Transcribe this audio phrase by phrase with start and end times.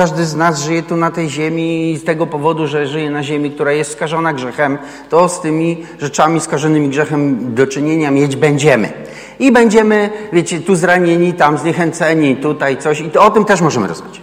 [0.00, 3.22] każdy z nas żyje tu na tej ziemi i z tego powodu, że żyje na
[3.22, 8.92] ziemi, która jest skażona grzechem, to z tymi rzeczami skażonymi grzechem do czynienia mieć będziemy.
[9.38, 13.86] I będziemy, wiecie, tu zranieni, tam zniechęceni, tutaj coś i to, o tym też możemy
[13.86, 14.20] rozmawiać.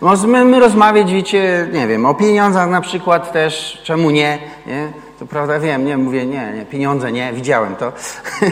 [0.00, 4.92] Możemy rozmawiać, wiecie, nie wiem, o pieniądzach na przykład też, czemu nie, nie?
[5.18, 7.92] To prawda, wiem, nie, mówię, nie, nie, pieniądze nie, widziałem to.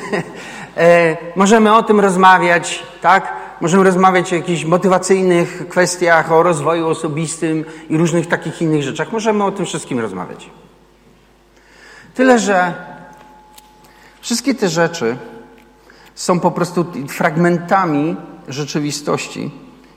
[0.77, 3.40] e, możemy o tym rozmawiać, tak?
[3.61, 9.13] Możemy rozmawiać o jakichś motywacyjnych kwestiach, o rozwoju osobistym i różnych takich innych rzeczach.
[9.13, 10.51] Możemy o tym wszystkim rozmawiać.
[12.15, 12.75] Tyle, że
[14.21, 15.17] wszystkie te rzeczy
[16.15, 18.17] są po prostu fragmentami
[18.49, 19.51] rzeczywistości.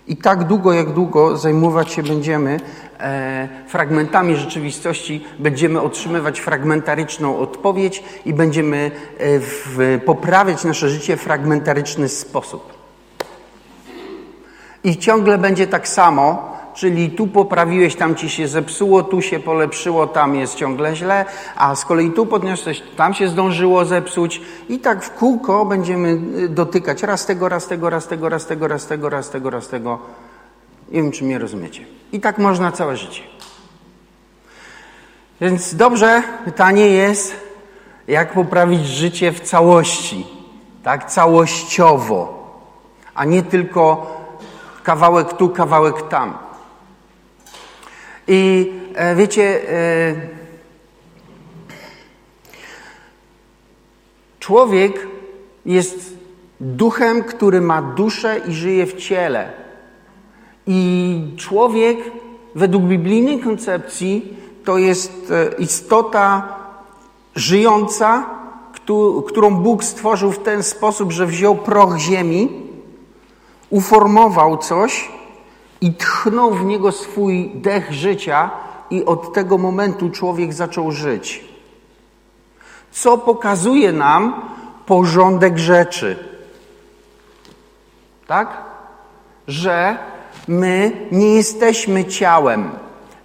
[0.08, 2.59] I tak długo, jak długo zajmować się będziemy
[3.00, 11.22] e, fragmentami rzeczywistości, będziemy otrzymywać fragmentaryczną odpowiedź i będziemy e, w, poprawiać nasze życie w
[11.22, 12.73] fragmentaryczny sposób.
[14.84, 20.08] I ciągle będzie tak samo, czyli tu poprawiłeś, tam ci się zepsuło, tu się polepszyło,
[20.08, 21.25] tam jest ciągle źle,
[21.56, 26.50] a z kolei tu podniosłeś, tam się zdążyło zepsuć i tak w kółko będziemy y,
[26.50, 30.00] dotykać raz tego, raz tego, raz tego, raz tego, raz tego, raz tego, raz tego.
[30.92, 31.86] Nie wiem, czy mnie rozumiecie.
[32.12, 33.22] I tak można całe życie.
[35.42, 37.36] Więc dobrze, pytanie jest,
[38.08, 40.28] jak poprawić życie w całości,
[40.84, 42.44] tak całościowo,
[43.16, 44.14] a nie tylko
[44.84, 46.38] kawałek tu, kawałek tam.
[48.28, 50.16] I e, wiecie, e,
[54.40, 55.08] człowiek
[55.66, 56.17] jest
[56.62, 59.52] duchem, który ma duszę i żyje w ciele.
[60.67, 61.97] I człowiek,
[62.56, 66.56] według biblijnej koncepcji, to jest e, istota
[67.36, 68.25] żyjąca,
[69.28, 72.62] którą Bóg stworzył w ten sposób, że wziął proch ziemi,
[73.73, 75.11] uformował coś
[75.81, 78.49] i tchnął w niego swój dech życia,
[78.93, 81.43] i od tego momentu człowiek zaczął żyć.
[82.91, 84.49] Co pokazuje nam
[84.85, 86.17] porządek rzeczy.
[88.28, 88.57] Tak?
[89.47, 89.97] Że
[90.47, 92.72] my nie jesteśmy ciałem,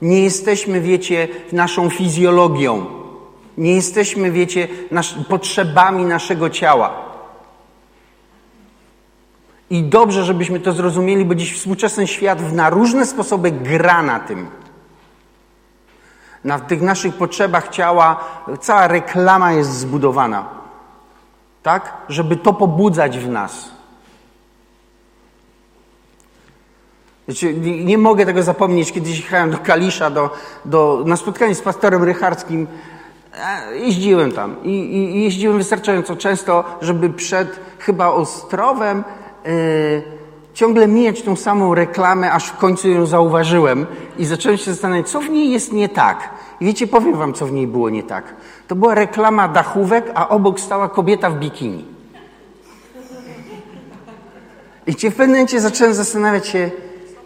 [0.02, 2.86] nie jesteśmy, wiecie, naszą fizjologią,
[3.58, 7.07] nie jesteśmy, wiecie, nasz, potrzebami naszego ciała.
[9.70, 14.46] I dobrze, żebyśmy to zrozumieli, bo dziś współczesny świat na różne sposoby gra na tym.
[16.44, 18.24] Na tych naszych potrzebach ciała
[18.60, 20.48] cała reklama jest zbudowana.
[21.62, 21.92] Tak?
[22.08, 23.70] Żeby to pobudzać w nas.
[27.28, 27.54] Wiecie,
[27.84, 28.92] nie, mogę tego zapomnieć.
[28.92, 30.30] Kiedyś jechałem do Kalisza do,
[30.64, 32.66] do, na spotkanie z pastorem Rycharskim.
[33.34, 39.04] E, jeździłem tam i, i jeździłem wystarczająco często, żeby przed chyba Ostrowem
[40.54, 43.86] ciągle mijać tą samą reklamę, aż w końcu ją zauważyłem
[44.18, 46.30] i zacząłem się zastanawiać, co w niej jest nie tak.
[46.60, 48.34] I wiecie, powiem wam, co w niej było nie tak.
[48.68, 51.84] To była reklama dachówek, a obok stała kobieta w bikini.
[54.86, 56.70] I w pewnym momencie zacząłem zastanawiać się,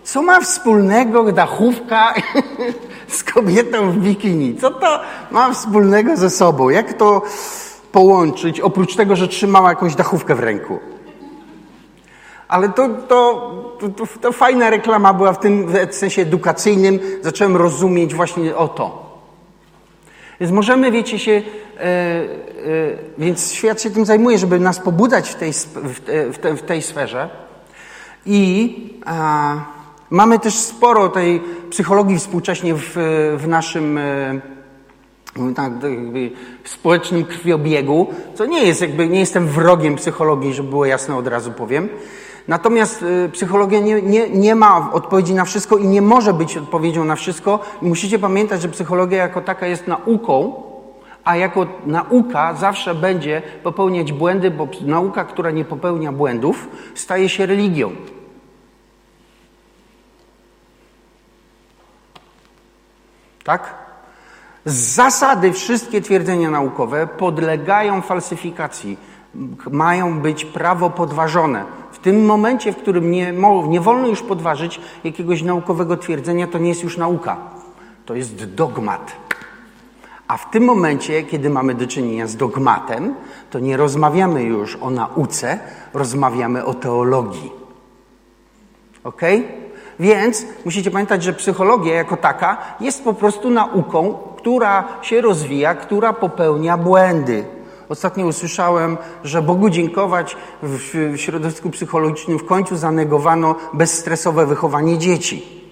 [0.04, 2.14] co ma wspólnego dachówka
[3.08, 4.56] z kobietą w bikini?
[4.56, 5.00] Co to
[5.30, 6.68] ma wspólnego ze sobą?
[6.68, 7.22] Jak to
[7.92, 10.91] połączyć, oprócz tego, że trzymała jakąś dachówkę w ręku?
[12.52, 13.50] Ale to, to,
[13.96, 17.00] to, to, fajna reklama była w tym w sensie edukacyjnym.
[17.22, 19.16] Zacząłem rozumieć właśnie o to.
[20.40, 22.22] Więc możemy, wiecie się, e, e,
[23.18, 25.52] więc świat się tym zajmuje, żeby nas pobudzać w tej,
[26.32, 27.30] w, te, w tej sferze.
[28.26, 28.76] I
[29.06, 29.54] a,
[30.10, 32.92] mamy też sporo tej psychologii współcześnie w,
[33.36, 34.40] w naszym e,
[35.56, 35.72] tak,
[36.64, 41.52] społecznym krwiobiegu, co nie jest jakby, nie jestem wrogiem psychologii, żeby było jasne od razu
[41.52, 41.88] powiem.
[42.48, 47.04] Natomiast y, psychologia nie, nie, nie ma odpowiedzi na wszystko i nie może być odpowiedzią
[47.04, 47.60] na wszystko.
[47.82, 50.62] I musicie pamiętać, że psychologia jako taka jest nauką,
[51.24, 57.46] a jako nauka zawsze będzie popełniać błędy, bo nauka, która nie popełnia błędów, staje się
[57.46, 57.92] religią.
[63.44, 63.74] Tak?
[64.64, 68.98] Z zasady wszystkie twierdzenia naukowe podlegają falsyfikacji,
[69.70, 71.64] mają być prawo podważone
[72.02, 73.34] tym momencie, w którym nie,
[73.68, 77.36] nie wolno już podważyć jakiegoś naukowego twierdzenia, to nie jest już nauka.
[78.06, 79.12] To jest dogmat.
[80.28, 83.14] A w tym momencie, kiedy mamy do czynienia z dogmatem,
[83.50, 85.58] to nie rozmawiamy już o nauce,
[85.94, 87.52] rozmawiamy o teologii.
[89.04, 89.20] Ok?
[90.00, 96.12] Więc musicie pamiętać, że psychologia jako taka jest po prostu nauką, która się rozwija, która
[96.12, 97.44] popełnia błędy.
[97.88, 105.62] Ostatnio usłyszałem, że Bogu dziękować w środowisku psychologicznym w końcu zanegowano bezstresowe wychowanie dzieci.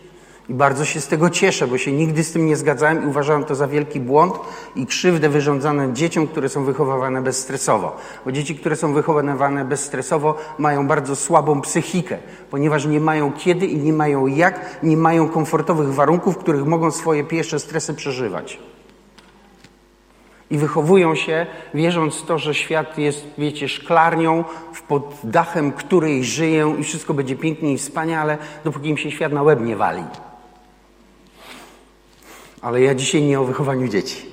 [0.50, 3.44] I bardzo się z tego cieszę, bo się nigdy z tym nie zgadzałem i uważałem
[3.44, 4.34] to za wielki błąd
[4.76, 7.96] i krzywdę wyrządzane dzieciom, które są wychowywane bezstresowo.
[8.24, 12.18] Bo dzieci, które są wychowywane bezstresowo, mają bardzo słabą psychikę,
[12.50, 16.90] ponieważ nie mają kiedy i nie mają jak, nie mają komfortowych warunków, w których mogą
[16.90, 18.58] swoje pierwsze stresy przeżywać.
[20.50, 24.44] I wychowują się, wierząc w to, że świat jest, wiecie, szklarnią,
[24.88, 29.42] pod dachem której żyją i wszystko będzie pięknie i wspaniale, dopóki im się świat na
[29.42, 30.04] łeb nie wali.
[32.62, 34.30] Ale ja dzisiaj nie o wychowaniu dzieci.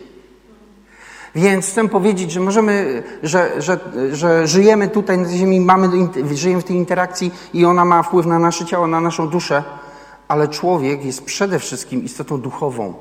[1.36, 3.80] Więc chcę powiedzieć, że możemy, że, że,
[4.12, 5.90] że żyjemy tutaj na ziemi, mamy,
[6.36, 9.64] żyjemy w tej interakcji i ona ma wpływ na nasze ciało, na naszą duszę,
[10.28, 12.94] ale człowiek jest przede wszystkim istotą duchową.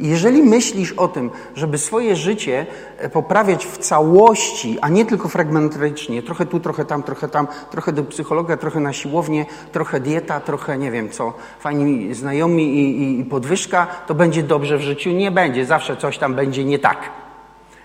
[0.00, 2.66] Jeżeli myślisz o tym, żeby swoje życie
[2.98, 7.92] e, poprawiać w całości, a nie tylko fragmentarycznie, trochę tu, trochę tam, trochę tam, trochę
[7.92, 13.20] do psychologa, trochę na siłownię, trochę dieta, trochę nie wiem co, fajni znajomi i, i,
[13.20, 15.10] i podwyżka, to będzie dobrze w życiu.
[15.10, 16.98] Nie będzie, zawsze coś tam będzie nie tak.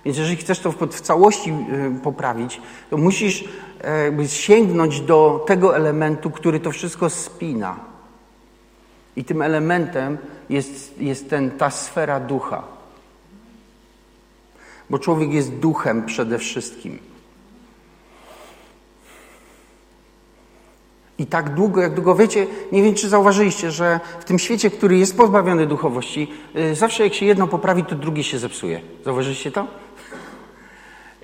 [0.06, 3.44] Więc jeżeli chcesz to w, w całości y, poprawić, to musisz
[4.22, 7.75] y, sięgnąć do tego elementu, który to wszystko spina.
[9.16, 10.18] I tym elementem
[10.51, 12.63] jest, jest ten, ta sfera ducha.
[14.89, 17.00] Bo człowiek jest duchem przede wszystkim.
[21.18, 24.98] I tak długo, jak długo wiecie, nie wiem, czy zauważyliście, że w tym świecie, który
[24.98, 28.81] jest pozbawiony duchowości, y, zawsze jak się jedno poprawi, to drugie się zepsuje.
[29.06, 29.68] Zauważyliście to?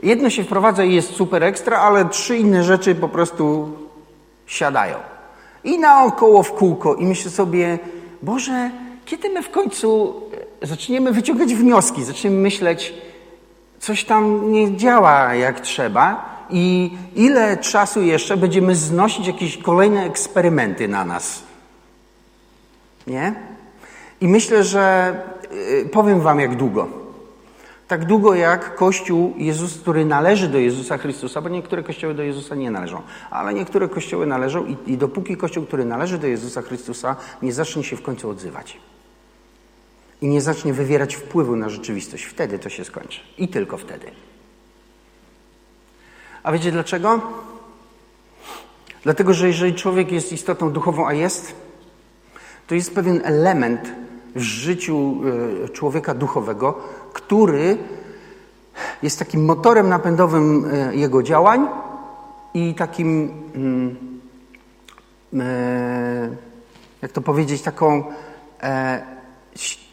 [0.03, 3.71] Jedno się wprowadza i jest super ekstra, ale trzy inne rzeczy po prostu
[4.45, 4.95] siadają.
[5.63, 6.95] I naokoło w kółko.
[6.95, 7.79] I myślę sobie,
[8.21, 8.71] Boże,
[9.07, 10.21] kiedy my w końcu
[10.61, 12.93] e, zaczniemy wyciągać wnioski, zaczniemy myśleć,
[13.79, 20.87] coś tam nie działa jak trzeba i ile czasu jeszcze będziemy znosić jakieś kolejne eksperymenty
[20.87, 21.43] na nas.
[23.07, 23.35] Nie?
[24.21, 25.15] I myślę, że
[25.83, 26.87] e, powiem Wam jak długo.
[27.87, 32.55] Tak długo jak Kościół Jezus, który należy do Jezusa Chrystusa, bo niektóre kościoły do Jezusa
[32.55, 33.01] nie należą,
[33.31, 37.83] ale niektóre kościoły należą i, i dopóki Kościół, który należy do Jezusa Chrystusa, nie zacznie
[37.83, 38.77] się w końcu odzywać
[40.21, 43.19] i nie zacznie wywierać wpływu na rzeczywistość, wtedy to się skończy.
[43.37, 44.11] I tylko wtedy.
[46.43, 47.21] A wiecie dlaczego?
[49.03, 51.55] Dlatego, że jeżeli człowiek jest istotą duchową, a jest,
[52.67, 53.91] to jest pewien element
[54.35, 55.21] w życiu
[55.65, 56.73] e, człowieka duchowego,
[57.13, 57.77] który
[59.03, 61.67] jest takim motorem napędowym e, jego działań
[62.53, 63.95] i takim, mm,
[65.33, 66.29] e,
[67.01, 68.03] jak to powiedzieć, taką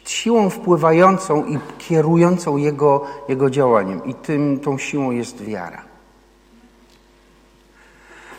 [0.05, 4.05] siłą wpływającą i kierującą jego, jego działaniem.
[4.05, 5.81] I tym, tą siłą jest wiara.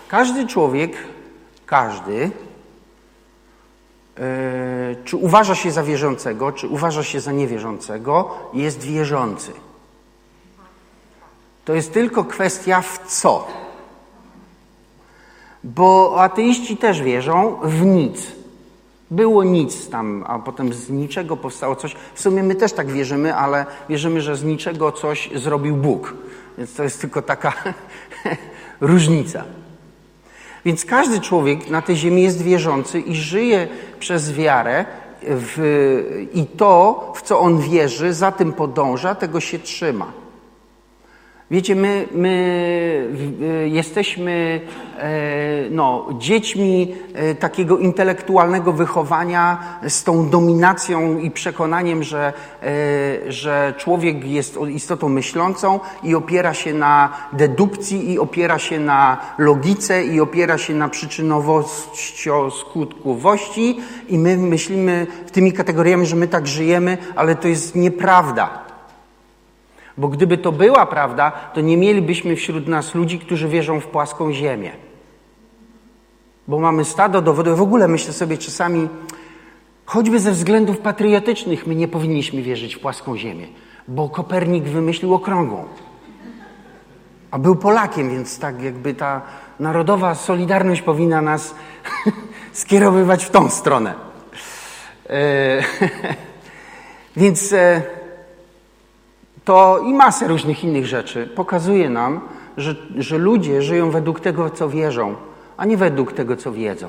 [0.08, 0.96] Każdy człowiek,
[1.66, 2.30] każdy,
[4.18, 9.52] E, czy uważa się za wierzącego, czy uważa się za niewierzącego, jest wierzący.
[11.64, 13.46] To jest tylko kwestia w co.
[15.64, 18.35] Bo ateiści też wierzą w nic.
[19.10, 21.96] Było nic tam, a potem z niczego powstało coś.
[22.14, 26.14] W sumie my też tak wierzymy, ale wierzymy, że z niczego coś zrobił Bóg.
[26.58, 27.52] Więc to jest tylko taka
[28.80, 29.44] różnica.
[30.64, 33.68] Więc każdy człowiek na tej ziemi jest wierzący i żyje
[33.98, 34.84] przez wiarę
[35.22, 40.12] w, i to, w co on wierzy, za tym podąża, tego się trzyma.
[41.50, 43.10] Wiecie, my, my
[43.66, 44.60] jesteśmy
[44.98, 52.66] e, no, dziećmi e, takiego intelektualnego wychowania z tą dominacją i przekonaniem, że, e,
[53.32, 60.04] że człowiek jest istotą myślącą i opiera się na dedukcji, i opiera się na logice,
[60.04, 63.74] i opiera się na przyczynowości-skutkowości,
[64.08, 68.66] i my myślimy w tymi kategoriami, że my tak żyjemy, ale to jest nieprawda.
[69.98, 74.32] Bo gdyby to była prawda, to nie mielibyśmy wśród nas ludzi, którzy wierzą w płaską
[74.32, 74.72] ziemię.
[76.48, 77.58] Bo mamy stado dowodów.
[77.58, 78.88] W ogóle myślę sobie czasami,
[79.86, 83.46] choćby ze względów patriotycznych, my nie powinniśmy wierzyć w płaską ziemię,
[83.88, 85.64] bo Kopernik wymyślił okrągłą.
[87.30, 89.22] A był Polakiem, więc tak jakby ta
[89.60, 91.54] narodowa solidarność powinna nas
[92.52, 93.94] skierowywać w tą stronę.
[95.08, 95.62] E,
[97.16, 97.82] więc e,
[99.46, 102.20] to i masę różnych innych rzeczy pokazuje nam,
[102.56, 105.14] że, że ludzie żyją według tego, co wierzą,
[105.56, 106.88] a nie według tego, co wiedzą.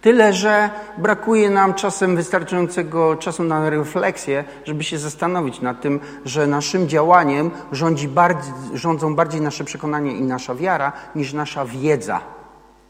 [0.00, 6.46] Tyle, że brakuje nam czasem wystarczającego czasu na refleksję, żeby się zastanowić nad tym, że
[6.46, 12.20] naszym działaniem rządzi bardziej, rządzą bardziej nasze przekonanie i nasza wiara niż nasza wiedza.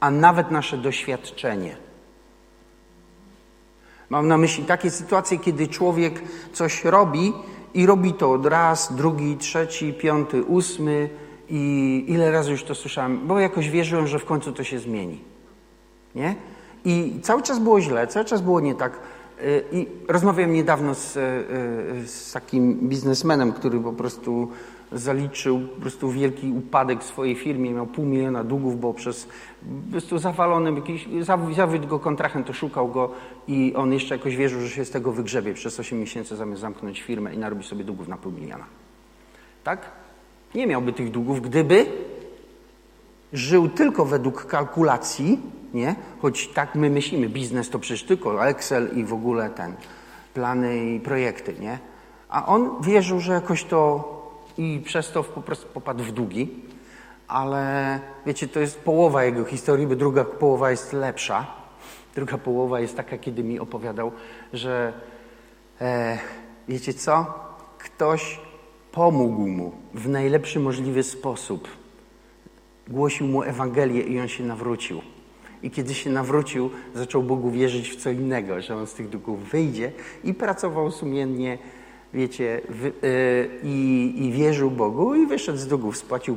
[0.01, 1.90] a nawet nasze doświadczenie.
[4.11, 7.33] Mam na myśli takie sytuacje, kiedy człowiek coś robi
[7.75, 11.09] i robi to od raz, drugi, trzeci, piąty, ósmy
[11.49, 15.25] i ile razy już to słyszałem, bo jakoś wierzyłem, że w końcu to się zmieni.
[16.15, 16.35] Nie?
[16.85, 19.01] I cały czas było źle, cały czas było nie tak.
[19.43, 21.21] Y, I rozmawiałem niedawno z, y,
[22.05, 24.49] y, z takim biznesmenem, który po prostu
[24.93, 29.91] zaliczył po prostu wielki upadek w swojej firmie, miał pół miliona długów, bo przez po
[29.91, 31.09] prostu zawalonym jakiś,
[31.55, 33.11] zawiódł go kontrahent, to szukał go
[33.49, 37.03] i on jeszcze jakoś wierzył, że się z tego wygrzebie przez 8 miesięcy zamiast zamknąć
[37.03, 38.65] firmę i narobić sobie długów na pół miliona.
[39.65, 39.91] Tak?
[40.55, 41.87] Nie miałby tych długów, gdyby
[43.33, 45.41] żył tylko według kalkulacji,
[45.75, 45.95] nie?
[46.23, 49.75] Choć tak my myślimy, biznes to przecież tylko Excel i w ogóle ten,
[50.35, 51.79] plany i projekty, nie?
[52.29, 54.20] A on wierzył, że jakoś to
[54.61, 56.49] i przez to po prostu popadł w długi.
[57.29, 61.47] Ale wiecie, to jest połowa jego historii, bo druga połowa jest lepsza.
[62.15, 64.13] Druga połowa jest taka, kiedy mi opowiadał,
[64.53, 64.93] że
[65.81, 66.19] e,
[66.69, 67.27] wiecie co?
[67.79, 68.41] Ktoś
[68.93, 71.69] pomógł mu w najlepszy możliwy sposób.
[72.89, 75.03] Głosił mu Ewangelię i on się nawrócił.
[75.63, 79.51] I kiedy się nawrócił, zaczął Bogu wierzyć w co innego, że on z tych długów
[79.51, 79.93] wyjdzie
[80.25, 81.59] i pracował sumiennie
[82.15, 82.93] wiecie, w, yy,
[83.63, 86.37] i, i, wierzył Bogu i wyszedł z długów, spłacił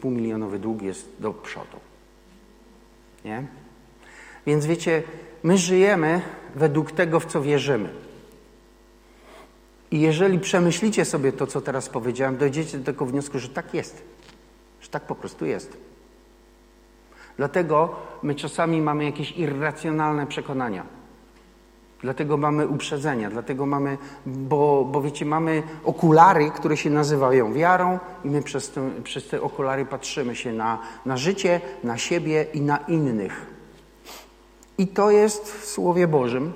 [0.00, 1.76] półmilionowy dług, jest do przodu.
[3.24, 3.46] Nie?
[4.46, 5.02] Więc wiecie,
[5.42, 6.20] my żyjemy
[6.54, 7.88] według tego, w co wierzymy.
[9.90, 14.02] I jeżeli przemyślicie sobie to, co teraz powiedziałem, dojdziecie do tego wniosku, że tak jest.
[14.80, 15.76] Że tak po prostu jest.
[17.36, 21.01] Dlatego my czasami mamy jakieś irracjonalne przekonania.
[22.02, 28.30] Dlatego mamy uprzedzenia, dlatego mamy, bo, bo wiecie, mamy okulary, które się nazywają wiarą i
[28.30, 32.76] my przez te, przez te okulary patrzymy się na, na życie, na siebie i na
[32.76, 33.46] innych.
[34.78, 36.52] I to jest w Słowie Bożym,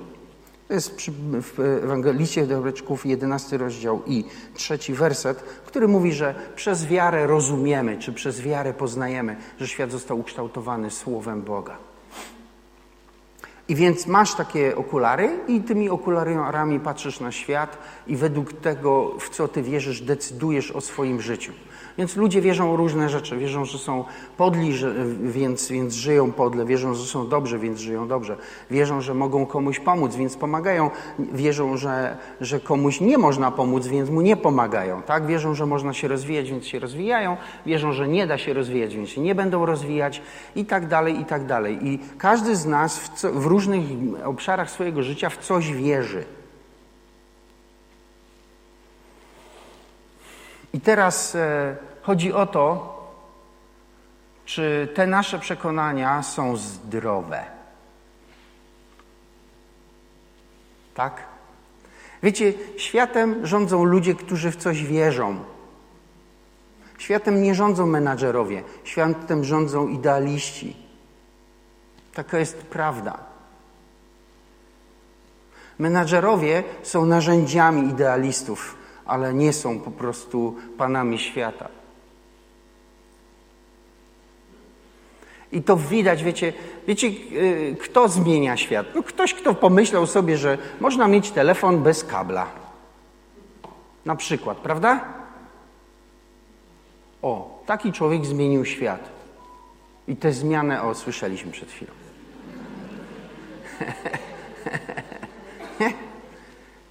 [0.67, 1.11] to jest przy,
[1.41, 8.13] w Ewangeliście Dobreczków 11 rozdział i trzeci werset, który mówi, że przez wiarę rozumiemy, czy
[8.13, 11.77] przez wiarę poznajemy, że świat został ukształtowany Słowem Boga.
[13.69, 19.29] I więc masz takie okulary i tymi okularami patrzysz na świat i według tego, w
[19.29, 21.51] co ty wierzysz, decydujesz o swoim życiu.
[21.97, 23.37] Więc ludzie wierzą różne rzeczy.
[23.37, 24.03] Wierzą, że są
[24.37, 24.93] podli, że,
[25.23, 26.65] więc, więc żyją podle.
[26.65, 28.37] Wierzą, że są dobrzy, więc żyją dobrze.
[28.71, 30.89] Wierzą, że mogą komuś pomóc, więc pomagają.
[31.19, 35.01] Wierzą, że, że komuś nie można pomóc, więc mu nie pomagają.
[35.01, 35.25] Tak?
[35.25, 37.37] Wierzą, że można się rozwijać, więc się rozwijają.
[37.65, 40.21] Wierzą, że nie da się rozwijać, więc się nie będą rozwijać
[40.55, 41.87] i tak dalej, i tak dalej.
[41.87, 43.81] I każdy z nas w, co, w różnych
[44.25, 46.25] obszarach swojego życia w coś wierzy.
[50.73, 52.97] I teraz e, chodzi o to,
[54.45, 57.43] czy te nasze przekonania są zdrowe.
[60.93, 61.23] Tak?
[62.23, 65.39] Wiecie, światem rządzą ludzie, którzy w coś wierzą.
[66.97, 70.87] Światem nie rządzą menadżerowie, światem rządzą idealiści.
[72.13, 73.36] Taka jest prawda.
[75.79, 81.69] Menadżerowie są narzędziami idealistów ale nie są po prostu panami świata.
[85.51, 86.53] I to widać, wiecie,
[86.87, 88.87] wiecie, y, kto zmienia świat?
[88.95, 92.47] No ktoś, kto pomyślał sobie, że można mieć telefon bez kabla.
[94.05, 95.05] Na przykład, prawda?
[97.21, 99.09] O, taki człowiek zmienił świat.
[100.07, 101.91] I tę zmianę, o, słyszeliśmy przed chwilą.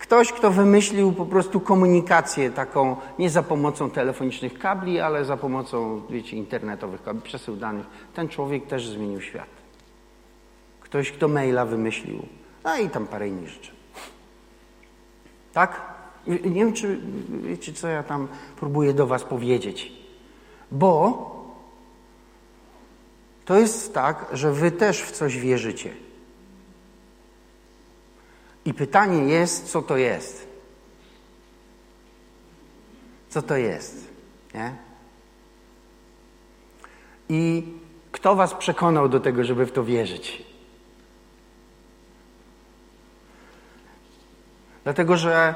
[0.06, 6.02] Ktoś, kto wymyślił po prostu komunikację taką nie za pomocą telefonicznych kabli, ale za pomocą,
[6.10, 7.86] wiecie, internetowych kabli, przesył danych.
[8.14, 9.48] Ten człowiek też zmienił świat.
[10.80, 12.26] Ktoś, kto maila wymyślił.
[12.64, 13.72] No i tam parę innych rzeczy.
[15.52, 15.80] Tak?
[16.26, 19.92] Nie wiem, czy wiecie, co ja tam próbuję do was powiedzieć.
[20.72, 21.26] Bo
[23.44, 26.05] to jest tak, że wy też w coś wierzycie.
[28.66, 30.48] I pytanie jest, co to jest?
[33.28, 34.08] Co to jest?
[34.54, 34.74] Nie?
[37.28, 37.62] I
[38.12, 40.42] kto was przekonał do tego, żeby w to wierzyć?
[44.84, 45.54] Dlatego, że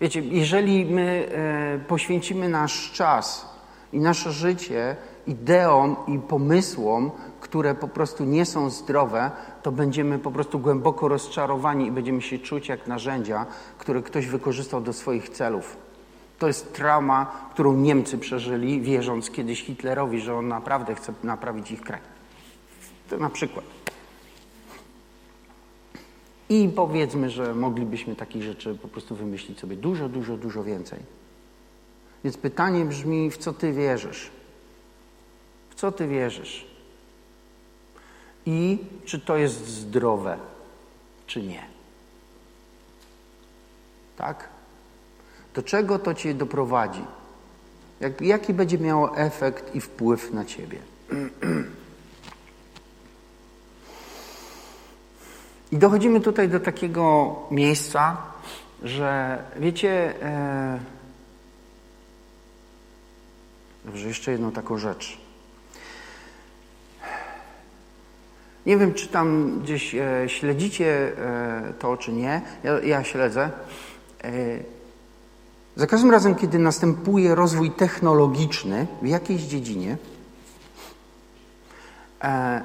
[0.00, 3.54] wiecie, jeżeli my e, poświęcimy nasz czas
[3.92, 7.10] i nasze życie ideom i pomysłom,
[7.42, 9.30] które po prostu nie są zdrowe,
[9.62, 13.46] to będziemy po prostu głęboko rozczarowani i będziemy się czuć jak narzędzia,
[13.78, 15.76] które ktoś wykorzystał do swoich celów.
[16.38, 21.80] To jest trauma, którą Niemcy przeżyli, wierząc kiedyś Hitlerowi, że on naprawdę chce naprawić ich
[21.80, 22.00] kraj.
[23.10, 23.64] To na przykład.
[26.48, 30.98] I powiedzmy, że moglibyśmy takich rzeczy po prostu wymyślić sobie dużo, dużo, dużo więcej.
[32.24, 34.30] Więc pytanie brzmi, w co ty wierzysz?
[35.70, 36.71] W co ty wierzysz?
[38.46, 40.38] I czy to jest zdrowe,
[41.26, 41.62] czy nie?
[44.16, 44.48] Tak?
[45.54, 47.04] Do czego to cię doprowadzi?
[48.00, 50.78] Jak, jaki będzie miało efekt i wpływ na ciebie?
[55.72, 58.16] I dochodzimy tutaj do takiego miejsca,
[58.82, 60.22] że wiecie.
[60.22, 60.80] E...
[63.84, 65.21] Dobrze, jeszcze jedną taką rzecz.
[68.66, 72.42] Nie wiem, czy tam gdzieś e, śledzicie e, to, czy nie.
[72.64, 73.50] Ja, ja śledzę.
[74.24, 74.32] E,
[75.76, 79.96] za każdym razem, kiedy następuje rozwój technologiczny w jakiejś dziedzinie,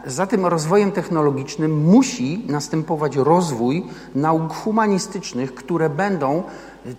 [0.05, 3.85] za tym rozwojem technologicznym musi następować rozwój
[4.15, 6.43] nauk humanistycznych, które będą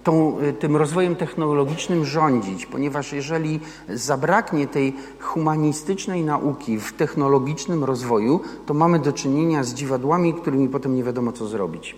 [0.05, 8.75] tą, tym rozwojem technologicznym rządzić, ponieważ jeżeli zabraknie tej humanistycznej nauki w technologicznym rozwoju, to
[8.75, 11.97] mamy do czynienia z dziwadłami, którymi potem nie wiadomo co zrobić.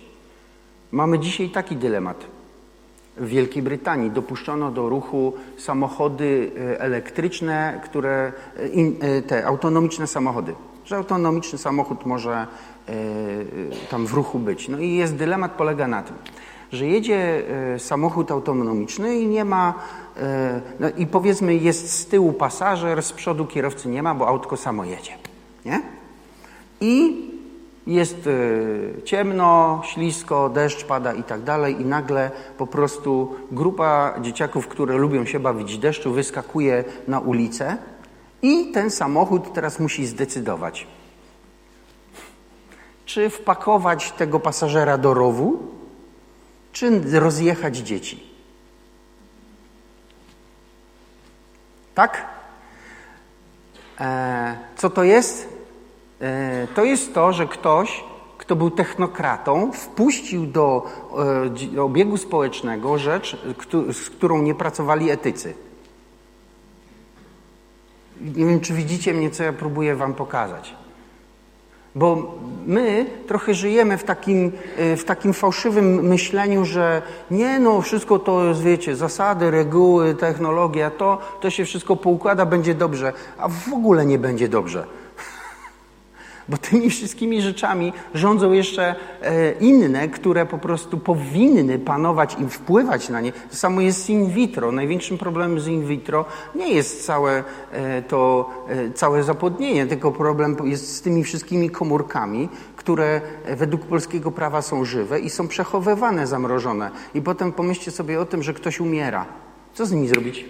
[0.91, 2.40] Mamy dzisiaj taki dylemat.
[3.17, 10.55] W Wielkiej Brytanii dopuszczono do ruchu samochody e, elektryczne, które, e, e, te autonomiczne samochody,
[10.85, 12.47] że autonomiczny samochód może
[13.89, 14.69] tam w ruchu być.
[14.69, 16.15] No i jest dylemat, polega na tym,
[16.71, 17.43] że jedzie
[17.77, 19.73] samochód autonomiczny i nie ma,
[20.79, 24.85] no i powiedzmy jest z tyłu pasażer, z przodu kierowcy nie ma, bo autko samo
[24.85, 25.11] jedzie,
[25.65, 25.81] nie?
[26.81, 27.21] I
[27.87, 34.67] jest y, ciemno, ślisko, deszcz pada i tak dalej i nagle po prostu grupa dzieciaków,
[34.67, 37.77] które lubią się bawić deszczu, wyskakuje na ulicę
[38.41, 40.87] i ten samochód teraz musi zdecydować,
[43.05, 45.59] czy wpakować tego pasażera do rowu,
[46.71, 48.31] czy rozjechać dzieci.
[51.95, 52.25] Tak?
[53.99, 55.50] E, co to jest?
[56.21, 58.03] E, to jest to, że ktoś,
[58.37, 60.85] kto był technokratą, wpuścił do
[61.75, 63.37] e, obiegu społecznego rzecz,
[63.91, 65.53] z którą nie pracowali etycy.
[68.21, 70.75] Nie wiem, czy widzicie mnie, co ja próbuję Wam pokazać.
[71.95, 78.19] Bo my trochę żyjemy w takim, e, w takim fałszywym myśleniu, że nie no, wszystko
[78.19, 83.73] to jest, wiecie, zasady, reguły, technologia, to, to się wszystko poukłada, będzie dobrze, a w
[83.73, 85.00] ogóle nie będzie dobrze.
[86.51, 93.09] Bo tymi wszystkimi rzeczami rządzą jeszcze e, inne, które po prostu powinny panować i wpływać
[93.09, 93.31] na nie.
[93.31, 94.71] To samo jest z in vitro.
[94.71, 100.57] Największym problemem z in vitro nie jest całe e, to e, całe zapłodnienie, tylko problem
[100.63, 103.21] jest z tymi wszystkimi komórkami, które
[103.57, 106.91] według polskiego prawa są żywe i są przechowywane zamrożone.
[107.13, 109.25] I potem pomyślcie sobie o tym, że ktoś umiera.
[109.73, 110.45] Co z nimi zrobić?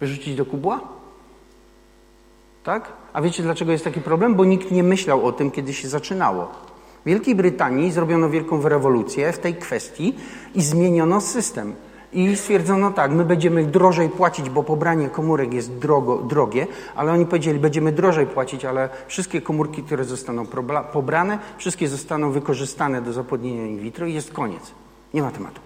[0.00, 1.01] Wyrzucić do kubła?
[2.64, 2.92] Tak?
[3.12, 4.34] A wiecie dlaczego jest taki problem?
[4.34, 6.44] Bo nikt nie myślał o tym, kiedy się zaczynało.
[7.02, 10.14] W Wielkiej Brytanii zrobiono wielką rewolucję w tej kwestii
[10.54, 11.74] i zmieniono system.
[12.12, 17.26] I stwierdzono tak, my będziemy drożej płacić, bo pobranie komórek jest drogo, drogie, ale oni
[17.26, 20.46] powiedzieli, będziemy drożej płacić, ale wszystkie komórki, które zostaną
[20.92, 24.72] pobrane, wszystkie zostaną wykorzystane do zapłodnienia in vitro i jest koniec.
[25.14, 25.60] Nie ma tematu.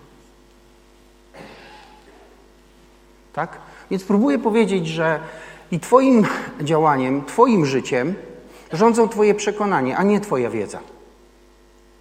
[3.33, 3.59] Tak?
[3.91, 5.21] Więc próbuję powiedzieć, że
[5.71, 6.27] i Twoim
[6.61, 8.15] działaniem, Twoim życiem
[8.73, 10.79] rządzą Twoje przekonanie, a nie Twoja wiedza.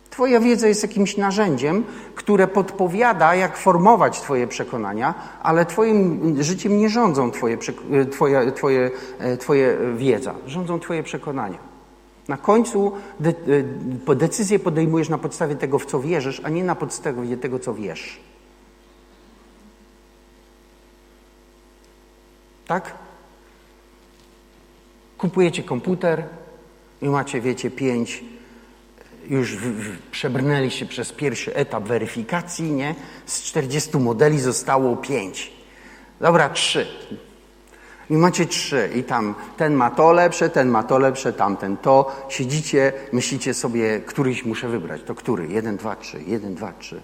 [0.10, 1.84] Twoja wiedza jest jakimś narzędziem,
[2.15, 7.58] które podpowiada, jak formować Twoje przekonania, ale Twoim życiem nie rządzą Twoje,
[8.12, 11.58] twoje, twoje, e, twoje wiedza, rządzą Twoje przekonania.
[12.28, 12.91] Na końcu
[14.10, 17.73] e, decyzję podejmujesz na podstawie tego, w co wierzysz, a nie na podstawie tego, co
[17.73, 18.19] wiesz.
[22.67, 23.05] Tak?
[25.17, 26.23] Kupujecie komputer
[27.01, 28.23] i macie, wiecie, pięć,
[29.30, 32.95] już w, w, przebrnęliście przez pierwszy etap weryfikacji, nie?
[33.25, 35.54] Z 40 modeli zostało pięć.
[36.21, 36.88] Dobra, trzy.
[38.10, 42.25] I macie trzy i tam ten ma to lepsze, ten ma to lepsze, tamten to.
[42.30, 45.01] Siedzicie, myślicie sobie, któryś muszę wybrać.
[45.06, 45.47] To który?
[45.47, 46.23] Jeden, dwa, trzy.
[46.28, 47.01] Jeden, dwa, trzy.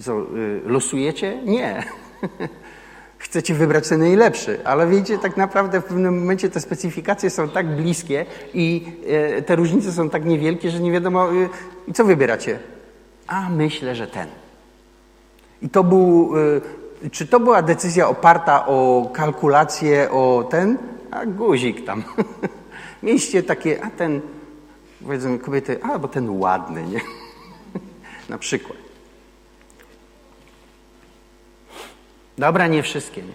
[0.00, 1.42] Co, y, losujecie?
[1.44, 1.84] Nie.
[3.20, 7.76] chcecie wybrać ten najlepszy, ale wiecie, tak naprawdę w pewnym momencie te specyfikacje są tak
[7.76, 11.48] bliskie i e, te różnice są tak niewielkie, że nie wiadomo, e,
[11.94, 12.58] co wybieracie.
[13.26, 14.28] A myślę, że ten.
[15.62, 16.32] I to był,
[17.04, 20.78] e, czy to była decyzja oparta o kalkulację, o ten?
[21.10, 22.02] A guzik tam.
[23.02, 24.20] Mieliście takie, a ten,
[25.02, 27.00] Powiedzą kobiety, a bo ten ładny, nie?
[28.28, 28.79] Na przykład.
[32.40, 33.32] Dobra, nie wszystkie, nie?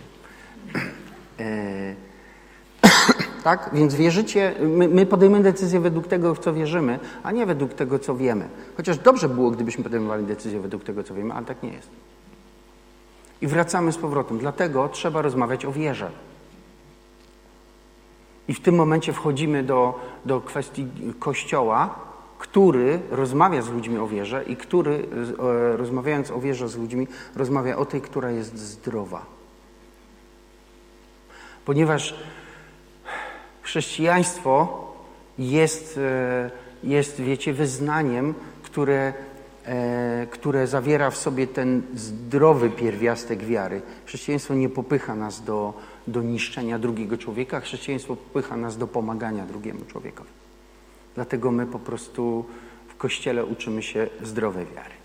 [1.46, 1.96] E,
[3.44, 3.70] tak?
[3.74, 8.00] Więc wierzycie, my, my, podejmujemy decyzję według tego, w co wierzymy, a nie według tego,
[8.00, 8.50] co wiemy.
[8.78, 11.89] Chociaż dobrze było, gdybyśmy podejmowali decyzję według tego, co wiemy, ale tak nie jest.
[13.41, 14.38] I wracamy z powrotem.
[14.38, 16.12] Dlatego trzeba rozmawiać o wierze.
[18.48, 20.88] I w tym momencie wchodzimy do, do kwestii
[21.20, 21.96] Kościoła,
[22.39, 25.08] który rozmawia z ludźmi o wierze i który,
[25.74, 29.26] e, rozmawiając o wierze z ludźmi, rozmawia o tej, która jest zdrowa.
[31.65, 32.15] Ponieważ
[33.62, 34.86] chrześcijaństwo
[35.39, 36.52] jest, e,
[36.84, 39.13] jest wiecie, wyznaniem, które,
[39.65, 43.82] e, które zawiera w sobie ten zdrowy pierwiastek wiary.
[44.06, 45.74] Chrześcijaństwo nie popycha nas do,
[46.08, 50.35] do niszczenia drugiego człowieka, chrześcijaństwo popycha nas do pomagania drugiemu człowiekowi.
[51.15, 52.45] Dlatego my po prostu
[52.88, 54.95] w Kościele uczymy się zdrowej wiary.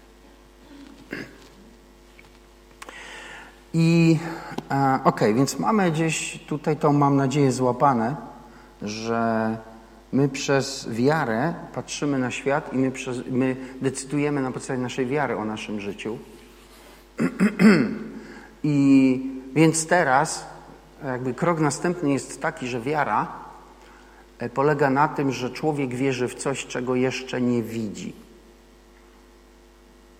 [3.74, 4.18] I
[4.68, 8.16] okej, okay, więc mamy gdzieś tutaj to, mam nadzieję, złapane,
[8.82, 9.56] że
[10.12, 15.36] my przez wiarę patrzymy na świat i my, przez, my decydujemy na podstawie naszej wiary
[15.36, 16.18] o naszym życiu.
[18.62, 19.20] I
[19.54, 20.46] więc teraz
[21.04, 23.39] jakby krok następny jest taki, że wiara e,
[24.48, 28.12] polega na tym, że człowiek wierzy w coś, czego jeszcze nie widzi.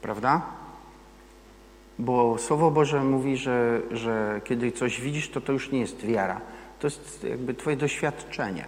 [0.03, 0.43] Prawda?
[1.99, 6.41] Bo Słowo Boże mówi, że, że kiedy coś widzisz, to to już nie jest wiara.
[6.81, 8.65] To jest jakby Twoje doświadczenie.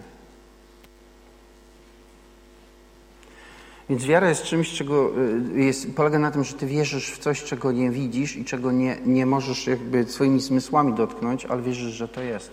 [3.88, 5.10] Więc wiara jest czymś, czego
[5.56, 8.72] y, jest, polega na tym, że Ty wierzysz w coś, czego nie widzisz i czego
[8.72, 12.50] nie, nie możesz jakby swoimi zmysłami dotknąć, ale wierzysz, że to jest.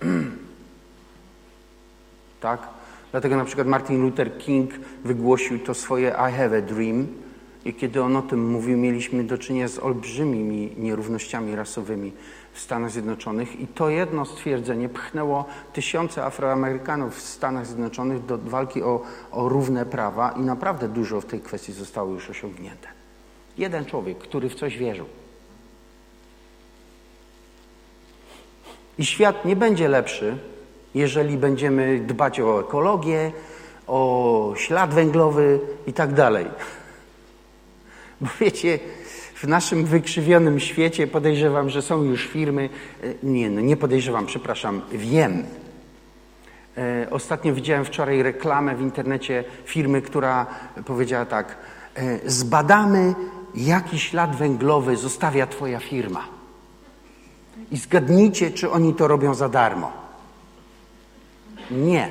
[2.40, 2.68] tak?
[3.10, 4.70] Dlatego na przykład Martin Luther King
[5.04, 7.06] wygłosił to swoje I have a dream,
[7.64, 12.12] i kiedy on o tym mówił, mieliśmy do czynienia z olbrzymimi nierównościami rasowymi
[12.52, 18.82] w Stanach Zjednoczonych i to jedno stwierdzenie pchnęło tysiące Afroamerykanów w Stanach Zjednoczonych do walki
[18.82, 22.88] o, o równe prawa i naprawdę dużo w tej kwestii zostało już osiągnięte.
[23.58, 25.06] Jeden człowiek, który w coś wierzył.
[28.98, 30.38] I świat nie będzie lepszy,
[30.98, 33.32] jeżeli będziemy dbać o ekologię,
[33.86, 36.46] o ślad węglowy i tak dalej.
[38.20, 38.78] Bo wiecie,
[39.34, 42.68] w naszym wykrzywionym świecie podejrzewam, że są już firmy,
[43.02, 45.44] e, nie, no nie podejrzewam, przepraszam, wiem.
[46.76, 50.46] E, ostatnio widziałem wczoraj reklamę w internecie firmy, która
[50.84, 51.56] powiedziała tak:
[51.94, 53.14] e, Zbadamy,
[53.54, 56.24] jaki ślad węglowy zostawia Twoja firma.
[57.70, 60.07] I zgadnijcie, czy oni to robią za darmo.
[61.70, 62.10] Nie.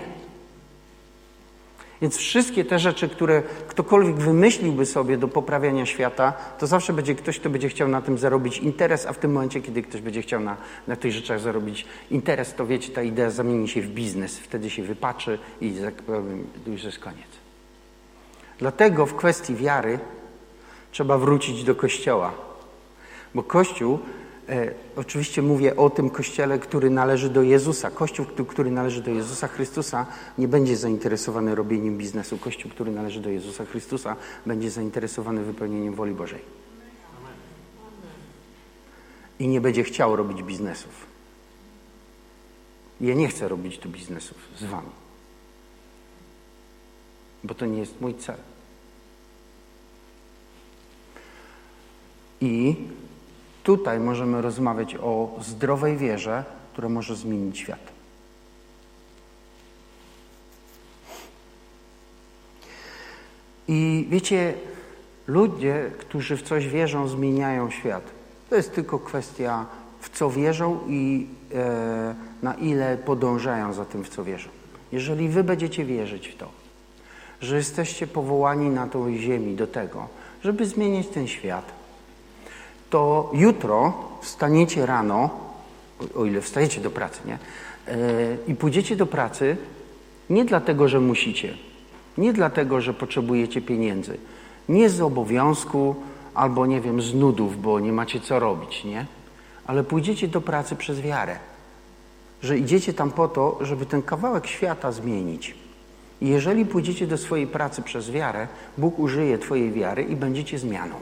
[2.02, 7.40] Więc wszystkie te rzeczy, które ktokolwiek wymyśliłby sobie do poprawiania świata, to zawsze będzie ktoś,
[7.40, 10.40] kto będzie chciał na tym zarobić interes, a w tym momencie, kiedy ktoś będzie chciał
[10.40, 14.40] na, na tych rzeczach zarobić interes, to wiecie, ta idea zamieni się w biznes.
[14.40, 15.94] Wtedy się wypaczy i tak
[16.68, 17.28] już jest koniec.
[18.60, 20.00] Dlatego w kwestii wiary
[20.92, 22.32] trzeba wrócić do Kościoła.
[23.36, 24.00] Bo Kościół
[24.96, 27.92] oczywiście mówię o tym kościele, który należy do Jezusa.
[27.92, 30.06] Kościół, który należy do Jezusa Chrystusa,
[30.38, 32.38] nie będzie zainteresowany robieniem biznesu.
[32.38, 36.42] Kościół, który należy do Jezusa Chrystusa, będzie zainteresowany wypełnieniem woli Bożej.
[39.40, 41.06] I nie będzie chciał robić biznesów.
[43.02, 44.90] Ja nie chcę robić tu biznesów z Wami,
[47.44, 48.38] bo to nie jest mój cel.
[52.42, 52.76] I
[53.68, 57.80] Tutaj możemy rozmawiać o zdrowej wierze, która może zmienić świat.
[63.68, 64.54] I wiecie,
[65.28, 68.04] ludzie, którzy w coś wierzą, zmieniają świat.
[68.50, 69.66] To jest tylko kwestia,
[70.00, 74.50] w co wierzą i e, na ile podążają za tym, w co wierzą.
[74.92, 76.50] Jeżeli wy będziecie wierzyć w to,
[77.42, 80.08] że jesteście powołani na tą ziemi do tego,
[80.44, 81.77] żeby zmienić ten świat,
[82.90, 85.30] to jutro wstaniecie rano,
[86.16, 87.38] o ile wstajecie do pracy, nie?
[87.88, 87.98] E,
[88.48, 89.58] I pójdziecie do pracy
[90.30, 91.54] nie dlatego, że musicie,
[92.18, 94.18] nie dlatego, że potrzebujecie pieniędzy,
[94.70, 95.96] nie z obowiązku
[96.34, 99.06] albo nie wiem, z nudów, bo nie macie co robić, nie?
[99.68, 101.40] Ale pójdziecie do pracy przez wiarę,
[102.42, 105.56] że idziecie tam po to, żeby ten kawałek świata zmienić.
[106.22, 108.48] I jeżeli pójdziecie do swojej pracy przez wiarę,
[108.78, 110.96] Bóg użyje Twojej wiary i będziecie zmianą.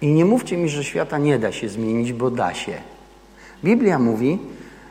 [0.00, 2.72] I nie mówcie mi, że świata nie da się zmienić, bo da się.
[3.64, 4.38] Biblia mówi,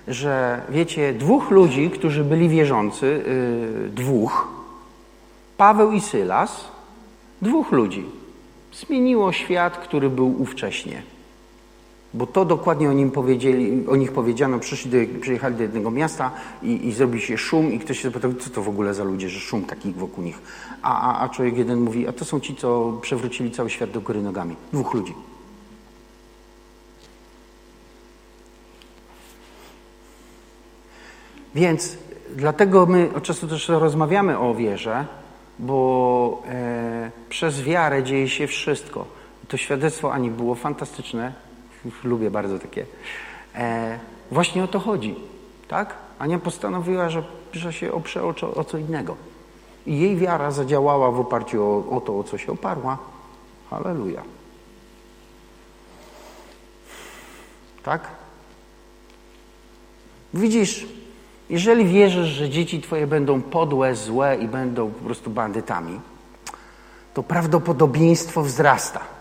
[0.08, 3.24] że wiecie, dwóch ludzi, którzy byli wierzący,
[3.84, 4.48] yy, dwóch,
[5.58, 6.68] Paweł i Sylas,
[7.41, 8.06] dwóch ludzi,
[8.74, 11.14] zmieniło świat, który był ówcześnie.
[12.15, 16.32] Bo to dokładnie o, nim powiedzieli, o nich powiedziano, przyszli do, przyjechali do jednego miasta
[16.63, 19.30] i, i zrobi się szum i ktoś się zapytał, co to w ogóle za ludzie,
[19.30, 20.39] że szum taki wokół nich.
[20.82, 24.01] A, a, a człowiek jeden mówi, a to są ci, co przewrócili cały świat do
[24.01, 24.56] góry nogami.
[24.73, 25.13] Dwóch ludzi.
[31.56, 31.97] Więc
[32.36, 35.06] dlatego my od czasu też rozmawiamy o wierze,
[35.60, 39.06] bo e, przez wiarę dzieje się wszystko.
[39.47, 41.45] To świadectwo Ani było fantastyczne.
[42.04, 42.86] Lubię bardzo takie.
[43.56, 44.00] E,
[44.32, 45.15] właśnie o to chodzi.
[45.67, 45.95] Tak?
[46.19, 49.15] Ania postanowiła, że, że się oprze o, o co innego.
[49.86, 52.98] I jej wiara zadziałała w oparciu o, o to, o co się oparła.
[53.69, 54.21] Halleluja.
[57.84, 58.08] Tak?
[60.34, 60.88] Widzisz,
[61.50, 66.00] jeżeli wierzysz, że dzieci twoje będą podłe, złe i będą po prostu bandytami,
[67.13, 69.14] to prawdopodobieństwo wzrasta.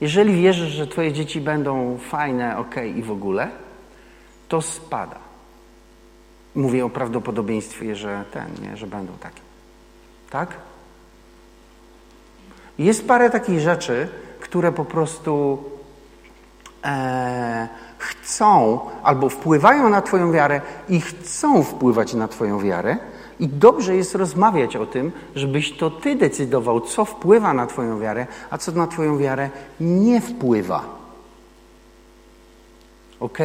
[0.00, 3.48] Jeżeli wierzysz, że twoje dzieci będą fajne, ok i w ogóle,
[4.48, 5.18] to spada.
[6.54, 9.40] Mówię o prawdopodobieństwie, że ten, nie, że będą takie.
[10.30, 10.48] Tak?
[12.78, 14.08] Jest parę takich rzeczy,
[14.40, 15.64] które po prostu
[16.84, 22.96] e, chcą albo wpływają na Twoją wiarę i chcą wpływać na Twoją wiarę.
[23.40, 28.26] I dobrze jest rozmawiać o tym, żebyś to Ty decydował, co wpływa na Twoją wiarę,
[28.50, 30.84] a co na Twoją wiarę nie wpływa.
[33.20, 33.38] Ok?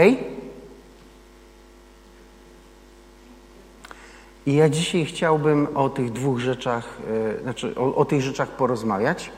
[4.45, 6.97] I ja dzisiaj chciałbym o tych dwóch rzeczach,
[7.35, 9.31] yy, znaczy o, o tych rzeczach porozmawiać,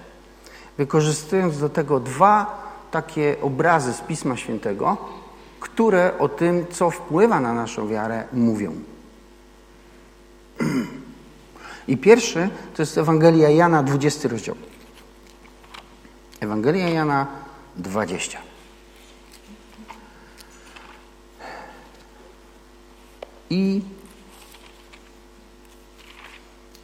[0.77, 4.97] wykorzystując do tego dwa takie obrazy z Pisma Świętego,
[5.59, 8.92] które o tym, co wpływa na naszą wiarę, mówią.
[11.87, 14.55] I pierwszy to jest Ewangelia Jana, 20 rozdział.
[16.39, 17.27] Ewangelia Jana
[17.77, 18.37] 20.
[23.49, 23.81] I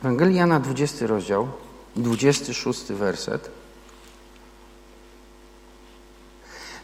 [0.02, 1.48] Ewangelia Jana, 20 rozdział,
[1.96, 3.52] 26 werset.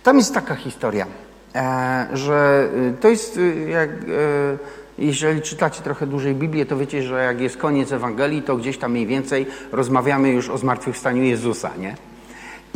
[0.03, 1.07] Tam jest taka historia,
[1.55, 3.95] e, że y, to jest y, jak e,
[4.97, 8.91] jeżeli czytacie trochę dłużej Biblię, to wiecie, że jak jest koniec Ewangelii, to gdzieś tam
[8.91, 11.95] mniej więcej rozmawiamy już o zmartwychwstaniu Jezusa, nie?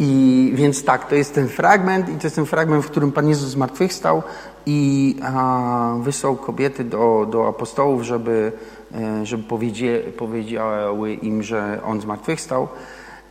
[0.01, 3.29] I więc tak, to jest ten fragment i to jest ten fragment, w którym Pan
[3.29, 4.23] Jezus zmartwychwstał
[4.65, 8.51] i a, wysłał kobiety do, do apostołów, żeby,
[8.95, 12.67] e, żeby powiedzie, powiedziały im, że On zmartwychwstał.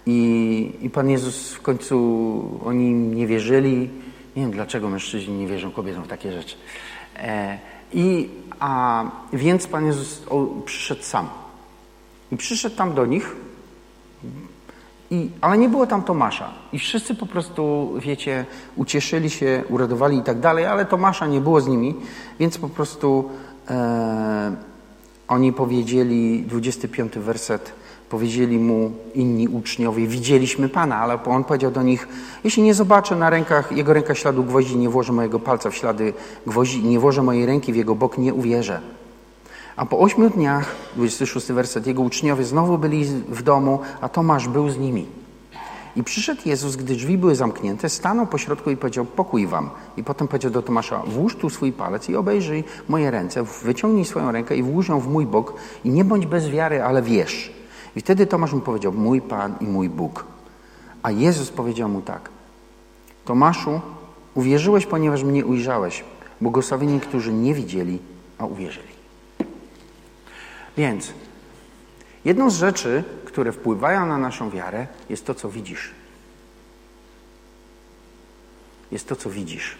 [0.06, 3.90] I, I Pan Jezus w końcu oni nie wierzyli.
[4.36, 6.56] Nie wiem, dlaczego mężczyźni nie wierzą kobietom w takie rzeczy.
[7.16, 7.58] E,
[7.92, 8.28] I
[8.60, 10.22] a więc Pan Jezus
[10.64, 11.28] przyszedł sam.
[12.32, 13.36] I przyszedł tam do nich,
[15.10, 16.50] i, ale nie było tam Tomasza.
[16.72, 21.60] I wszyscy po prostu, wiecie, ucieszyli się, uradowali i tak dalej, ale Tomasza nie było
[21.60, 21.94] z nimi,
[22.40, 23.30] więc po prostu
[23.70, 24.56] e,
[25.28, 27.72] oni powiedzieli, 25 werset,
[28.10, 32.08] Powiedzieli mu inni uczniowie, widzieliśmy Pana, ale on powiedział do nich,
[32.44, 36.12] jeśli nie zobaczę na rękach, jego ręka śladu gwoździ, nie włożę mojego palca w ślady
[36.46, 38.80] gwoździ, nie włożę mojej ręki w jego bok, nie uwierzę.
[39.76, 44.70] A po ośmiu dniach, 26 werset, jego uczniowie znowu byli w domu, a Tomasz był
[44.70, 45.06] z nimi.
[45.96, 49.70] I przyszedł Jezus, gdy drzwi były zamknięte, stanął po środku i powiedział, pokój wam.
[49.96, 54.32] I potem powiedział do Tomasza, włóż tu swój palec i obejrzyj moje ręce, wyciągnij swoją
[54.32, 57.57] rękę i włóż ją w mój bok i nie bądź bez wiary, ale wierz.
[57.98, 60.24] I wtedy Tomasz mu powiedział, mój Pan i mój Bóg.
[61.02, 62.30] A Jezus powiedział mu tak,
[63.24, 63.80] Tomaszu,
[64.34, 66.04] uwierzyłeś, ponieważ mnie ujrzałeś.
[66.40, 67.98] Błogosławieni, którzy nie widzieli,
[68.38, 68.88] a uwierzyli.
[70.76, 71.12] Więc
[72.24, 75.90] jedną z rzeczy, które wpływają na naszą wiarę, jest to, co widzisz.
[78.92, 79.76] Jest to, co widzisz.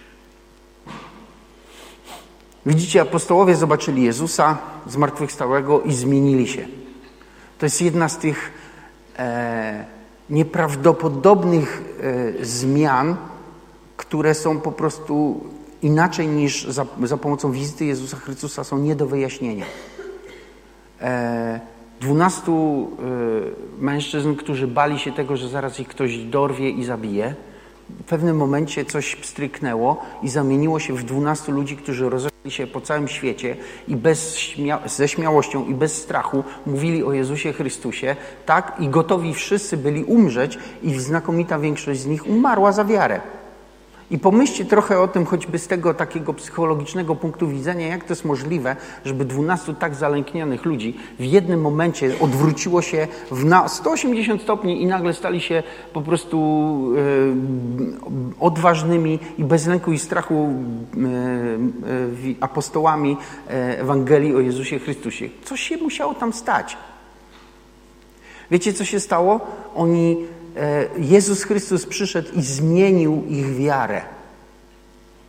[2.67, 6.69] Widzicie, apostołowie zobaczyli Jezusa zmartwychwstałego i zmienili się.
[7.59, 8.53] To jest jedna z tych
[9.19, 9.85] e,
[10.31, 11.83] nieprawdopodobnych
[12.41, 13.17] e, zmian,
[13.97, 15.45] które są po prostu
[15.83, 19.65] inaczej niż za, za, pomocą wizyty Jezusa Chrystusa, są nie do wyjaśnienia.
[21.01, 21.61] E,
[22.01, 22.89] dwunastu
[23.79, 27.35] e, mężczyzn, którzy bali się tego, że zaraz ich ktoś dorwie i zabije,
[27.91, 32.81] w pewnym momencie coś stryknęło i zamieniło się w dwunastu ludzi, którzy rozeszli się po
[32.81, 33.57] całym świecie
[33.89, 38.77] i bez śmia ze śmiałością i bez strachu mówili o Jezusie Chrystusie, tak?
[38.81, 43.21] I gotowi wszyscy byli umrzeć i znakomita większość z nich umarła za wiarę.
[44.11, 48.25] I pomyślcie trochę o tym, choćby z tego takiego psychologicznego punktu widzenia, jak to jest
[48.25, 53.09] możliwe, żeby 12 tak zalęknionych ludzi w jednym momencie odwróciło się
[53.45, 56.39] na 180 stopni i nagle stali się po prostu
[56.97, 63.17] e, odważnymi i bez lęku i strachu e, e, apostołami
[63.79, 65.29] Ewangelii o Jezusie Chrystusie.
[65.45, 66.77] Coś się musiało tam stać.
[68.51, 69.41] Wiecie, co się stało?
[69.75, 70.17] Oni
[70.99, 74.03] Jezus Chrystus przyszedł i zmienił ich wiarę.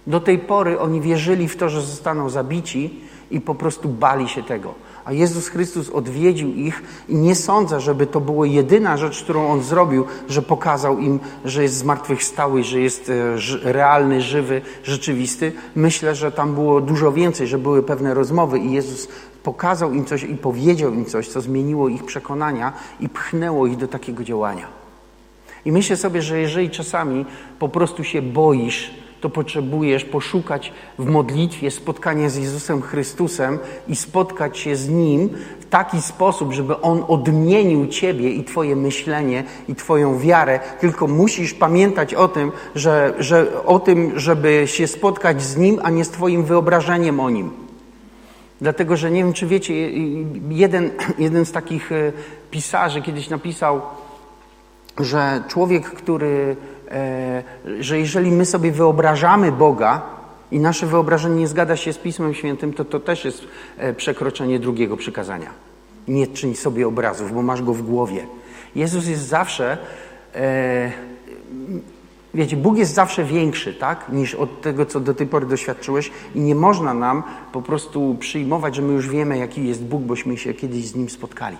[0.07, 2.99] Do tej pory oni wierzyli w to, że zostaną zabici
[3.31, 4.73] i po prostu bali się tego.
[5.05, 9.63] A Jezus Chrystus odwiedził ich i nie sądzę, żeby to była jedyna rzecz, którą On
[9.63, 15.51] zrobił, że pokazał im, że jest zmartwychwstały, że jest e, realny, żywy, rzeczywisty.
[15.75, 19.07] Myślę, że tam było dużo więcej, że były pewne rozmowy i Jezus
[19.43, 23.87] pokazał im coś i powiedział im coś, co zmieniło ich przekonania i pchnęło ich do
[23.87, 24.78] takiego działania.
[25.65, 27.26] I myślę sobie, że jeżeli czasami
[27.60, 28.91] po prostu się boisz,
[29.22, 35.65] to potrzebujesz poszukać w modlitwie spotkania z Jezusem Chrystusem i spotkać się z Nim w
[35.65, 40.60] taki sposób, żeby On odmienił Ciebie i Twoje myślenie i Twoją wiarę.
[40.80, 45.89] Tylko musisz pamiętać o tym, że, że o tym, żeby się spotkać z Nim, a
[45.89, 47.52] nie z Twoim wyobrażeniem o Nim.
[48.62, 49.89] Dlatego, że nie wiem, czy wiecie,
[50.50, 52.12] jeden, jeden z takich e,
[52.52, 53.82] pisarzy kiedyś napisał,
[54.99, 56.56] że człowiek, który,
[56.91, 57.43] e,
[57.80, 60.02] że jeżeli my sobie wyobrażamy Boga
[60.52, 63.41] i nasze wyobrażenie nie zgadza się z Pismem Świętym, to to też jest
[63.78, 65.49] e, przekroczenie drugiego przykazania.
[66.08, 68.28] Nie czyń sobie obrazów, bo masz go w głowie.
[68.75, 69.78] Jezus jest zawsze,
[70.36, 70.91] e,
[72.34, 76.39] wiecie, Bóg jest zawsze większy, tak, niż od tego, co do tej pory doświadczyłeś i
[76.39, 80.54] nie można nam po prostu przyjmować, że my już wiemy, jaki jest Bóg, bośmy się
[80.54, 81.58] kiedyś z Nim spotkali.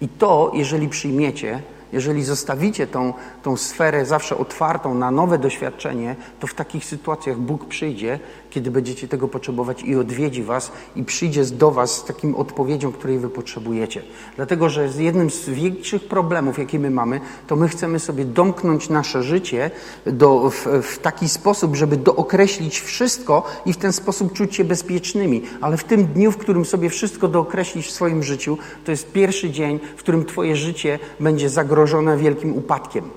[0.00, 6.46] I to, jeżeli przyjmiecie, jeżeli zostawicie tą, tą sferę zawsze otwartą na nowe doświadczenie, to
[6.46, 8.18] w takich sytuacjach Bóg przyjdzie,
[8.50, 13.18] kiedy będziecie tego potrzebować i odwiedzi Was i przyjdzie do Was z takim odpowiedzią, której
[13.18, 14.02] Wy potrzebujecie.
[14.36, 19.22] Dlatego, że jednym z większych problemów, jakie my mamy, to my chcemy sobie domknąć nasze
[19.22, 19.70] życie
[20.06, 25.42] do, w, w taki sposób, żeby dookreślić wszystko i w ten sposób czuć się bezpiecznymi.
[25.60, 29.50] Ale w tym dniu, w którym sobie wszystko dookreślisz w swoim życiu, to jest pierwszy
[29.50, 33.10] dzień, w którym Twoje życie będzie zagrożone zagrożone wielkim upadkiem,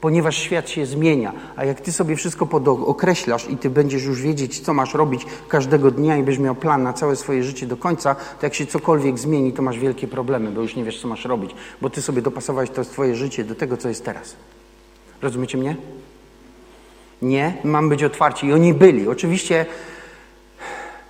[0.00, 2.48] ponieważ świat się zmienia, a jak ty sobie wszystko
[2.86, 6.82] określasz i ty będziesz już wiedzieć, co masz robić każdego dnia i będziesz miał plan
[6.82, 10.50] na całe swoje życie do końca, to jak się cokolwiek zmieni, to masz wielkie problemy,
[10.50, 13.54] bo już nie wiesz, co masz robić, bo ty sobie dopasowałeś to swoje życie do
[13.54, 14.36] tego, co jest teraz.
[15.22, 15.76] Rozumiecie mnie?
[17.22, 18.46] Nie, mam być otwarci.
[18.46, 19.08] I oni byli.
[19.08, 19.66] Oczywiście,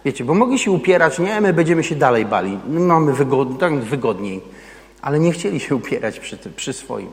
[0.05, 2.59] wiecie, bo mogli się upierać, nie, my będziemy się dalej bali.
[2.69, 4.62] My mamy wygod tak wygodniej
[5.03, 7.11] ale nie chcieli się upierać przy, tym, przy swoim.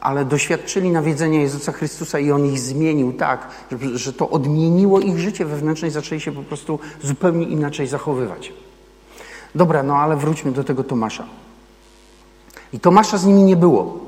[0.00, 5.18] Ale doświadczyli nawiedzenia Jezusa Chrystusa i On ich zmienił tak, że, że to odmieniło ich
[5.18, 8.52] życie wewnętrzne i zaczęli się po prostu zupełnie inaczej zachowywać.
[9.54, 11.24] Dobra, no ale wróćmy do tego Tomasza.
[12.72, 13.98] I Tomasza z nimi nie było.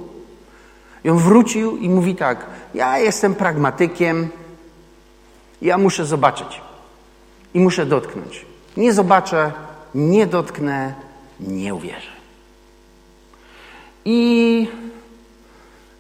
[1.05, 4.29] I on wrócił i mówi tak: Ja jestem pragmatykiem,
[5.62, 6.61] ja muszę zobaczyć
[7.55, 8.47] i muszę dotknąć.
[8.77, 9.53] Nie zobaczę,
[9.95, 10.95] nie dotknę,
[11.41, 12.16] nie uwierzę.
[14.09, 14.69] I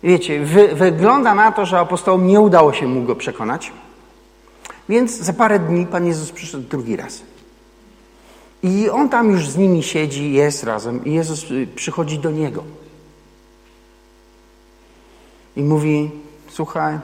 [0.02, 3.72] wiecie, wy, wygląda na to, że apostołom nie udało się mu go przekonać.
[4.88, 7.22] Więc za parę dni Pan Jezus przyszedł drugi raz.
[8.62, 11.04] I on tam już z nimi siedzi, jest razem.
[11.04, 12.64] I Jezus y, przychodzi do niego.
[15.56, 16.10] I mówi:
[16.48, 16.98] Słuchaj,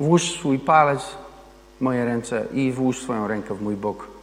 [0.00, 1.00] włóż swój palec
[1.78, 4.13] w moje ręce i włóż swoją rękę w mój bok.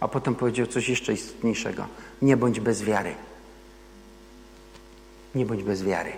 [0.00, 1.86] A potem powiedział coś jeszcze istotniejszego.
[2.22, 3.14] Nie bądź bez wiary.
[5.34, 6.12] Nie bądź bez wiary.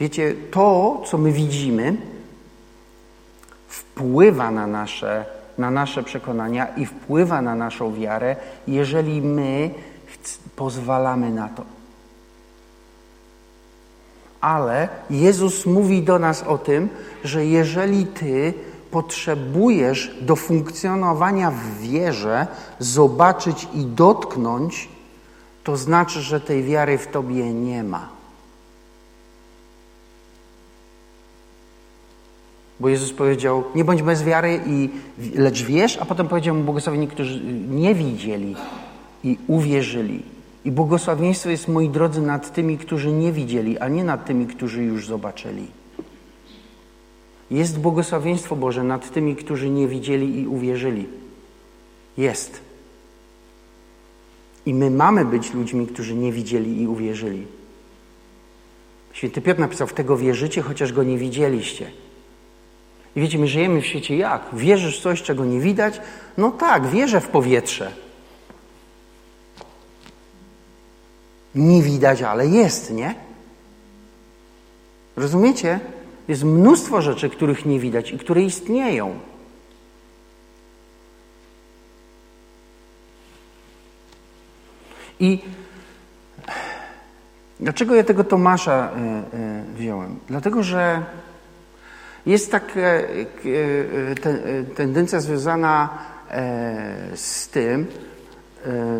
[0.00, 1.96] Wiecie, to, co my widzimy,
[3.68, 5.24] wpływa na nasze,
[5.58, 9.70] na nasze przekonania i wpływa na naszą wiarę, jeżeli my
[10.56, 11.77] pozwalamy na to.
[14.40, 16.88] Ale Jezus mówi do nas o tym,
[17.24, 18.54] że jeżeli ty
[18.90, 22.46] potrzebujesz do funkcjonowania w wierze
[22.78, 24.88] zobaczyć i dotknąć,
[25.64, 28.08] to znaczy, że tej wiary w tobie nie ma.
[32.80, 34.90] Bo Jezus powiedział, nie bądź bez wiary, i,
[35.34, 38.56] lecz wiesz, a potem powiedział mu błogosławieni, którzy nie widzieli
[39.24, 40.37] i uwierzyli.
[40.64, 44.82] I błogosławieństwo jest, moi drodzy, nad tymi, którzy nie widzieli, a nie nad tymi, którzy
[44.82, 45.66] już zobaczyli.
[47.50, 51.06] Jest błogosławieństwo Boże nad tymi, którzy nie widzieli i uwierzyli.
[52.18, 52.60] Jest.
[54.66, 57.46] I my mamy być ludźmi, którzy nie widzieli i uwierzyli.
[59.12, 61.90] Święty Piotr napisał, w tego wierzycie, chociaż go nie widzieliście.
[63.16, 64.42] I wiecie, my żyjemy w świecie jak?
[64.52, 66.00] Wierzysz w coś, czego nie widać?
[66.36, 67.92] No tak, wierzę w powietrze.
[71.54, 73.14] Nie widać, ale jest, nie?
[75.16, 75.80] Rozumiecie?
[76.28, 79.18] Jest mnóstwo rzeczy, których nie widać i które istnieją.
[85.20, 85.38] I
[87.60, 90.18] dlaczego ja tego Tomasza e, e, wziąłem?
[90.28, 91.02] Dlatego, że
[92.26, 93.14] jest taka e,
[94.74, 95.88] tendencja związana
[97.14, 97.86] z tym,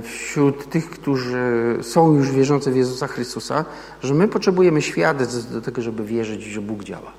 [0.02, 3.64] wśród tych, którzy są już wierzący w Jezusa Chrystusa,
[4.02, 7.12] że my potrzebujemy świadectw do tego, żeby wierzyć, że Bóg działa.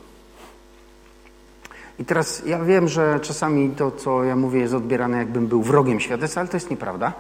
[2.00, 6.00] I teraz ja wiem, że czasami to, co ja mówię, jest odbierane, jakbym był wrogiem
[6.00, 7.14] świadectwa, ale to jest nieprawda.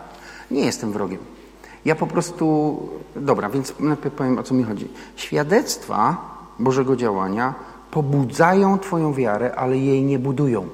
[0.51, 1.19] Nie jestem wrogiem.
[1.86, 2.80] Ja po prostu,
[3.15, 4.88] dobra, więc najpierw powiem o co mi chodzi.
[5.15, 6.17] Świadectwa
[6.59, 7.53] Bożego działania
[7.91, 10.67] pobudzają Twoją wiarę, ale jej nie budują.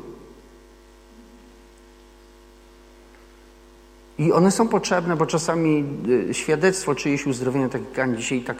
[4.18, 5.86] I one są potrzebne, bo czasami
[6.30, 8.58] y, świadectwo czyjeś uzdrowienia, tak jak Ani dzisiaj, tak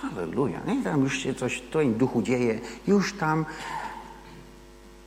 [0.00, 0.82] halleluja, nie?
[0.82, 3.44] tam już się coś w Twoim duchu dzieje, już tam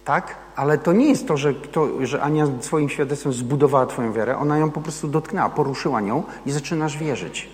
[0.09, 0.35] tak?
[0.55, 4.37] Ale to nie jest to, że, to, że Ania swoim świadectwem zbudowała Twoją wiarę.
[4.37, 7.49] Ona ją po prostu dotknęła, poruszyła nią i zaczynasz wierzyć.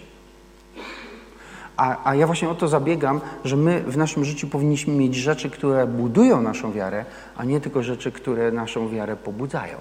[1.77, 5.49] A, a ja właśnie o to zabiegam, że my w naszym życiu powinniśmy mieć rzeczy,
[5.49, 7.05] które budują naszą wiarę,
[7.37, 9.77] a nie tylko rzeczy, które naszą wiarę pobudzają.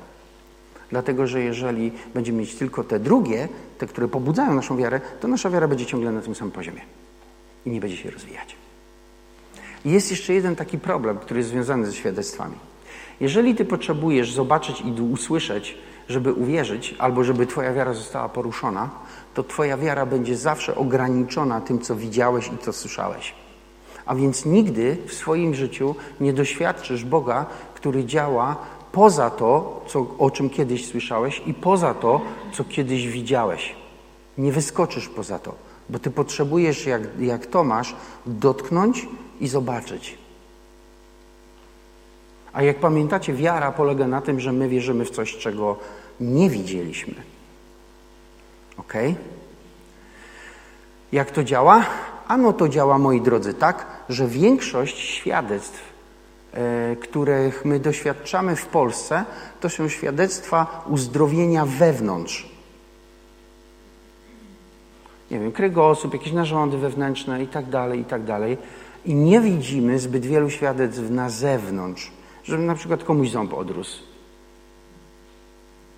[0.90, 5.50] Dlatego, że jeżeli będziemy mieć tylko te drugie, te, które pobudzają naszą wiarę, to nasza
[5.50, 6.80] wiara będzie ciągle na tym samym poziomie
[7.66, 8.56] i nie będzie się rozwijać.
[9.84, 12.54] I jest jeszcze jeden taki problem, który jest związany ze świadectwami.
[13.20, 15.78] Jeżeli ty potrzebujesz zobaczyć i usłyszeć,
[16.08, 18.90] żeby uwierzyć, albo żeby twoja wiara została poruszona,
[19.34, 23.34] to twoja wiara będzie zawsze ograniczona tym, co widziałeś i co słyszałeś.
[24.06, 28.56] A więc nigdy w swoim życiu nie doświadczysz Boga, który działa
[28.94, 32.20] poza to, co, o czym kiedyś słyszałeś i poza to,
[32.52, 33.74] co kiedyś widziałeś.
[34.38, 35.54] Nie wyskoczysz poza to,
[35.88, 37.94] bo ty potrzebujesz, jak, jak Tomasz,
[38.26, 39.08] dotknąć
[39.40, 40.18] i zobaczyć.
[42.52, 45.76] A jak pamiętacie, wiara polega na tym, że my wierzymy w coś, czego
[46.20, 47.14] nie widzieliśmy.
[48.76, 48.94] Ok?
[51.12, 51.86] Jak to działa?
[52.28, 55.93] Ano to działa, moi drodzy, tak, że większość świadectw,
[57.00, 59.24] których my doświadczamy w Polsce,
[59.60, 62.48] to są świadectwa uzdrowienia wewnątrz.
[65.30, 68.58] Nie wiem, kręgosłup, jakieś narządy wewnętrzne i tak dalej, i tak dalej.
[69.04, 72.12] I nie widzimy zbyt wielu świadectw na zewnątrz,
[72.44, 74.02] żeby na przykład komuś ząb odrósł.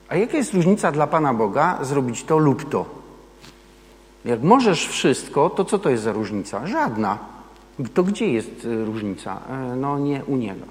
[0.08, 2.84] A jaka jest różnica dla Pana Boga zrobić to lub to?
[4.24, 6.66] Jak możesz wszystko, to co to jest za różnica?
[6.66, 7.35] Żadna.
[7.94, 9.40] To gdzie jest y, różnica?
[9.50, 10.66] E, no nie u Niego.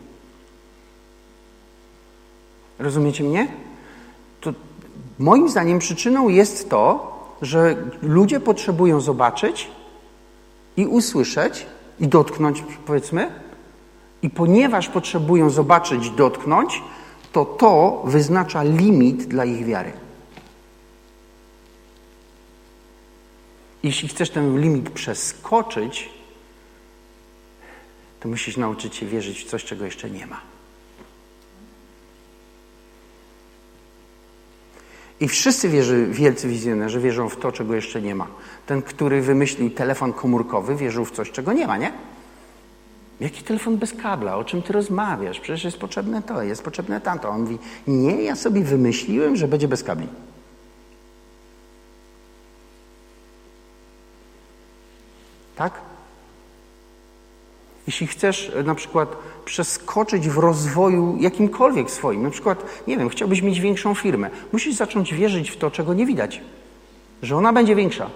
[2.80, 3.48] Rozumiecie mnie?
[4.42, 4.54] To
[5.20, 9.68] moim zdaniem przyczyną jest to, że ludzie potrzebują zobaczyć
[10.78, 11.66] i usłyszeć,
[12.00, 13.32] i dotknąć, powiedzmy.
[14.22, 16.84] I ponieważ potrzebują zobaczyć, dotknąć,
[17.32, 19.92] to to wyznacza limit dla ich wiary.
[23.84, 26.10] Jeśli chcesz ten limit przeskoczyć,
[28.26, 30.42] to musisz nauczyć się wierzyć w coś, czego jeszcze nie ma.
[35.20, 38.28] I wszyscy wierzy, wielcy wizjonerzy wierzą w to, czego jeszcze nie ma.
[38.66, 41.92] Ten, który wymyślił telefon komórkowy, wierzył w coś, czego nie ma, nie?
[43.20, 44.38] Jaki telefon bez kabla?
[44.38, 45.40] O czym ty rozmawiasz?
[45.40, 47.30] Przecież jest potrzebne to, jest potrzebne tamto.
[47.30, 47.58] On mówi,
[47.88, 50.08] nie, ja sobie wymyśliłem, że będzie bez kabli.
[55.56, 55.85] Tak?
[57.88, 59.16] Jeśli chcesz e, na przykład
[59.46, 65.14] przeskoczyć w rozwoju jakimkolwiek swoim, na przykład, nie wiem, chciałbyś mieć większą firmę, musisz zacząć
[65.14, 66.42] wierzyć w to, czego nie widać,
[67.22, 68.10] że ona będzie większa.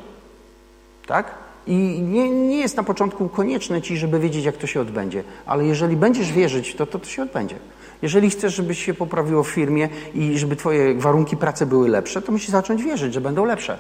[1.08, 1.34] Tak?
[1.68, 5.66] I nie, nie jest na początku konieczne ci, żeby wiedzieć, jak to się odbędzie, ale
[5.66, 7.56] jeżeli będziesz wierzyć w to, to to się odbędzie.
[8.02, 12.32] Jeżeli chcesz, żeby się poprawiło w firmie i żeby twoje warunki pracy były lepsze, to
[12.32, 13.78] musisz zacząć wierzyć, że będą lepsze.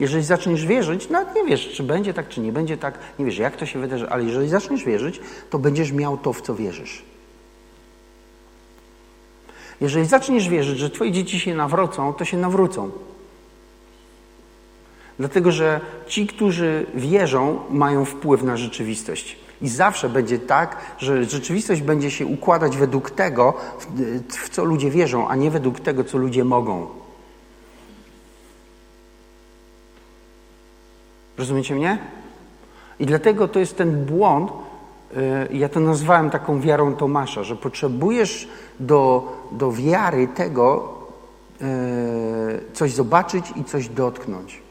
[0.00, 3.38] Jeżeli zaczniesz wierzyć, nawet nie wiesz, czy będzie tak, czy nie będzie tak, nie wiesz,
[3.38, 5.20] jak to się wydarzy, ale jeżeli zaczniesz wierzyć,
[5.50, 7.04] to będziesz miał to, w co wierzysz.
[9.80, 12.90] Jeżeli zaczniesz wierzyć, że twoje dzieci się nawrócą, to się nawrócą.
[15.18, 19.36] Dlatego, że ci, którzy wierzą, mają wpływ na rzeczywistość.
[19.62, 23.54] I zawsze będzie tak, że rzeczywistość będzie się układać według tego,
[24.28, 26.86] w co ludzie wierzą, a nie według tego, co ludzie mogą.
[31.38, 31.98] Rozumiecie mnie?
[33.00, 34.50] I dlatego to jest ten błąd,
[35.50, 38.48] y, ja to nazwałem taką wiarą Tomasza, że potrzebujesz
[38.80, 40.94] do, do wiary tego
[41.62, 44.62] y, coś zobaczyć i coś dotknąć.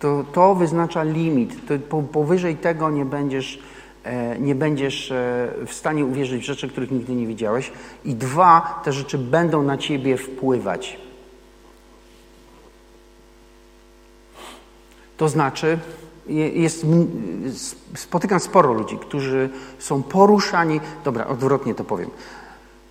[0.00, 1.68] To, to wyznacza limit.
[1.88, 3.58] To powyżej tego nie będziesz,
[4.04, 7.72] e, nie będziesz e, w stanie uwierzyć w rzeczy, których nigdy nie widziałeś.
[8.04, 10.98] I dwa, te rzeczy będą na ciebie wpływać.
[15.16, 15.78] To znaczy,
[16.28, 16.86] jest,
[17.94, 20.80] spotykam sporo ludzi, którzy są poruszani.
[21.04, 22.10] Dobra, odwrotnie to powiem.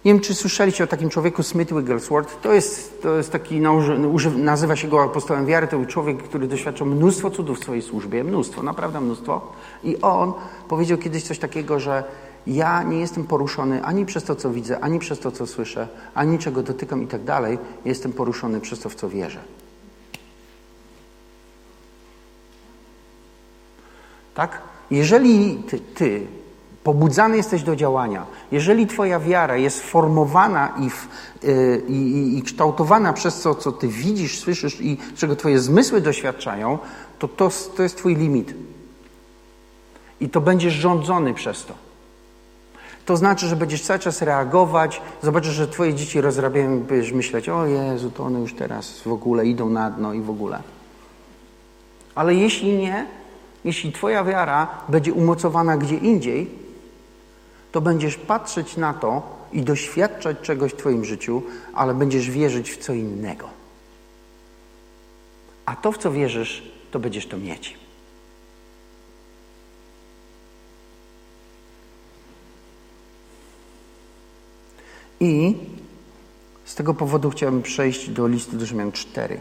[0.05, 2.41] Nie wiem, czy słyszeliście o takim człowieku Smith Wigglesworth.
[2.41, 3.61] To jest, to jest taki,
[4.38, 5.67] nazywa się go apostołem wiary.
[5.67, 8.23] To był człowiek, który doświadczył mnóstwo cudów w swojej służbie.
[8.23, 9.51] Mnóstwo, naprawdę mnóstwo.
[9.84, 10.34] I on
[10.67, 12.03] powiedział kiedyś coś takiego, że
[12.47, 16.39] ja nie jestem poruszony ani przez to, co widzę, ani przez to, co słyszę, ani
[16.39, 17.57] czego dotykam i tak dalej.
[17.86, 19.39] Jestem poruszony przez to, w co wierzę.
[24.36, 24.61] Tak?
[24.91, 26.27] Jeżeli ty, ty
[26.83, 31.07] pobudzany jesteś do działania, jeżeli Twoja wiara jest formowana i, w,
[31.43, 36.77] yy, i, i, kształtowana przez to, co Ty widzisz, słyszysz i czego Twoje zmysły doświadczają,
[37.19, 38.53] to, to to jest Twój limit.
[40.19, 41.73] I to będziesz rządzony przez to.
[43.05, 47.65] To znaczy, że będziesz cały czas reagować, zobaczysz, że Twoje dzieci rozrabiają, będziesz myśleć, o
[47.65, 50.63] Jezu, to one już teraz w ogóle idą na dno i w ogóle.
[52.15, 53.05] Ale jeśli nie,
[53.66, 56.49] jeśli Twoja wiara będzie umocowana gdzie indziej,
[57.72, 61.43] to będziesz patrzeć na to i doświadczać czegoś w Twoim życiu,
[61.74, 63.49] ale będziesz wierzyć w co innego.
[65.66, 67.78] A to, w co wierzysz, to będziesz to mieć.
[75.20, 75.55] I
[76.66, 79.39] z tego powodu chciałbym przejść do listu do Rzymian 4.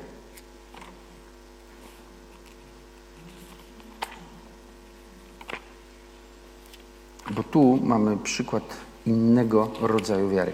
[7.30, 8.62] Bo tu mamy przykład
[9.06, 10.52] innego rodzaju wiary.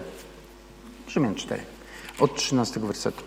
[1.07, 1.63] Rzymian 4,
[2.19, 3.23] od 13 wersetu.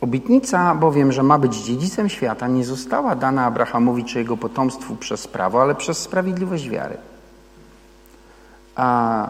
[0.00, 5.28] Obietnica bowiem, że ma być dziedzicem świata, nie została dana Abrahamowi czy jego potomstwu przez
[5.28, 6.96] prawo, ale przez sprawiedliwość wiary.
[8.76, 9.28] A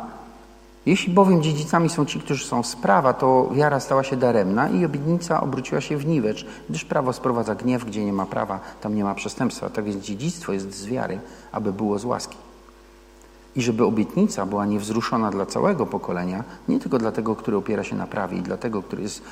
[0.86, 4.84] jeśli bowiem dziedzicami są ci, którzy są z prawa, to wiara stała się daremna i
[4.84, 9.04] obietnica obróciła się w niwecz, gdyż prawo sprowadza gniew, gdzie nie ma prawa, tam nie
[9.04, 9.70] ma przestępstwa.
[9.70, 11.20] Tak więc dziedzictwo jest z wiary,
[11.52, 12.36] aby było z łaski.
[13.56, 17.96] I żeby obietnica była niewzruszona dla całego pokolenia, nie tylko dla tego, który opiera się
[17.96, 19.22] na prawie i dla tego, który jest,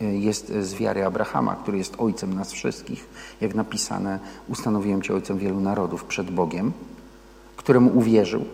[0.00, 3.08] jest z wiary Abrahama, który jest ojcem nas wszystkich.
[3.40, 6.72] Jak napisane, ustanowiłem Cię ojcem wielu narodów przed Bogiem,
[7.56, 8.44] któremu uwierzył,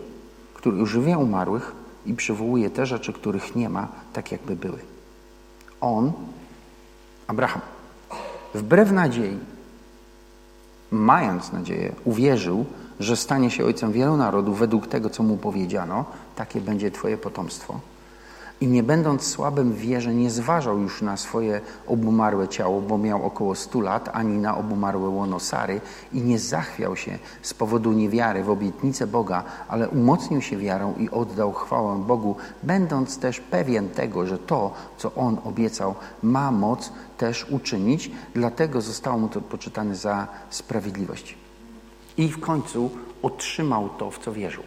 [0.53, 1.75] który używia umarłych,
[2.07, 4.79] i przywołuje te rzeczy, których nie ma, tak jakby były.
[5.81, 6.11] On,
[7.27, 7.61] Abraham,
[8.53, 9.37] wbrew nadziei,
[10.91, 12.65] mając nadzieję, uwierzył,
[12.99, 16.05] że stanie się ojcem wielu narodów według tego, co mu powiedziano,
[16.35, 17.79] takie będzie Twoje potomstwo.
[18.61, 23.25] I nie będąc słabym w wierze, nie zważał już na swoje obumarłe ciało, bo miał
[23.25, 25.81] około stu lat, ani na obumarłe łono Sary
[26.13, 31.09] i nie zachwiał się z powodu niewiary w obietnicę Boga, ale umocnił się wiarą i
[31.09, 37.45] oddał chwałę Bogu, będąc też pewien tego, że to, co On obiecał, ma moc też
[37.49, 41.37] uczynić, dlatego zostało mu to poczytane za sprawiedliwość.
[42.17, 42.89] I w końcu
[43.21, 44.63] otrzymał to, w co wierzył.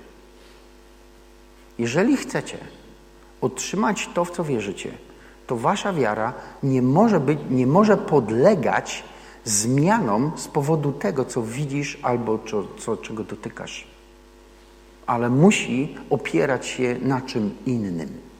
[1.79, 2.59] Jeżeli chcecie,
[3.41, 4.93] otrzymać to, w co wierzycie,
[5.47, 6.33] to wasza wiara
[6.63, 9.05] nie może, być, nie może podlegać
[9.45, 13.87] zmianom z powodu tego, co widzisz albo co, co, czego dotykasz.
[15.07, 18.31] Ale musi opierać się na czym innym.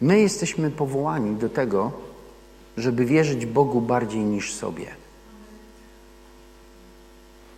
[0.00, 1.92] My jesteśmy powołani do tego,
[2.76, 5.01] żeby wierzyć Bogu bardziej niż sobie.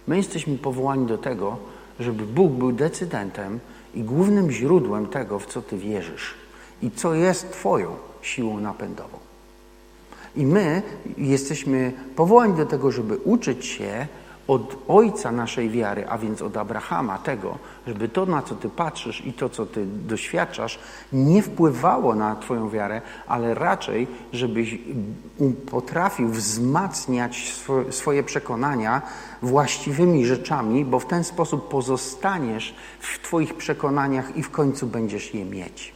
[0.09, 1.57] My jesteśmy powołani do tego,
[2.00, 3.61] żeby Bóg był decydentem
[3.94, 6.34] i głównym źródłem tego, w co Ty wierzysz
[6.82, 9.18] i co jest Twoją siłą napędową.
[10.36, 10.82] I my
[11.18, 14.07] jesteśmy powołani do tego, żeby uczyć się
[14.49, 19.26] od ojca naszej wiary, a więc od Abrahama, tego, żeby to, na co ty patrzysz
[19.26, 20.78] i to, co ty doświadczasz,
[21.12, 24.78] nie wpływało na twoją wiarę, ale raczej, żebyś
[25.70, 27.55] potrafił wzmacniać
[27.90, 29.03] swoje przekonania
[29.42, 35.45] właściwymi rzeczami, bo w ten sposób pozostaniesz w twoich przekonaniach i w końcu będziesz je
[35.45, 35.95] mieć.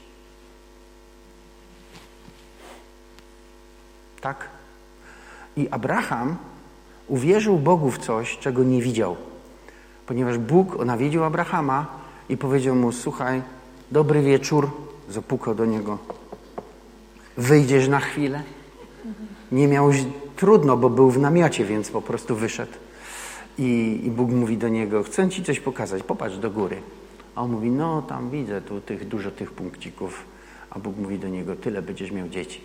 [4.20, 4.48] Tak?
[5.56, 6.36] I Abraham
[7.08, 9.16] uwierzył Bogu w coś, czego nie widział.
[10.06, 11.86] Ponieważ Bóg nawiedził Abrahama
[12.28, 13.42] i powiedział mu, słuchaj,
[13.90, 14.70] dobry wieczór,
[15.08, 15.98] zapukał do niego,
[17.36, 18.42] wyjdziesz na chwilę?
[19.52, 19.90] Nie miał
[20.36, 22.72] trudno, bo był w namiocie, więc po prostu wyszedł.
[23.58, 26.82] I, I Bóg mówi do niego, chcę ci coś pokazać, popatrz do góry.
[27.34, 30.24] A on mówi, no tam widzę tu tych, dużo tych punkcików.
[30.70, 32.60] A Bóg mówi do niego, tyle będziesz miał dzieci.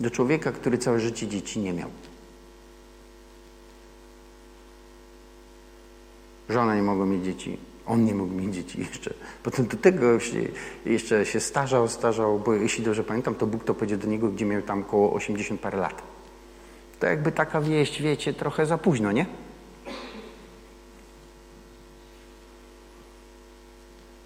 [0.00, 1.88] Do człowieka, który całe życie dzieci nie miał.
[6.50, 9.14] Żona nie mogła mieć dzieci, on nie mógł mieć dzieci jeszcze.
[9.42, 10.38] Potem do tego się,
[10.86, 14.46] jeszcze się starzał, starzał, bo jeśli dobrze pamiętam, to Bóg to powiedział do niego, gdzie
[14.46, 16.02] miał tam około 80 parę lat.
[17.00, 19.26] To jakby taka wieść, wiecie, trochę za późno, nie?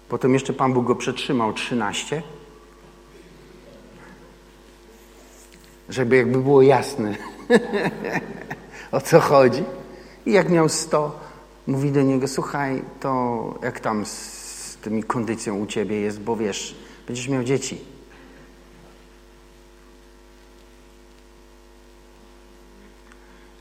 [0.09, 2.23] Potem jeszcze Pan Bóg go przetrzymał 13,
[5.89, 7.15] żeby jakby było jasne,
[8.91, 9.63] o co chodzi.
[10.25, 11.24] I jak miał 100,
[11.67, 16.75] mówi do niego, słuchaj, to jak tam z tymi kondycją u ciebie jest, bo wiesz,
[17.07, 17.77] będziesz miał dzieci.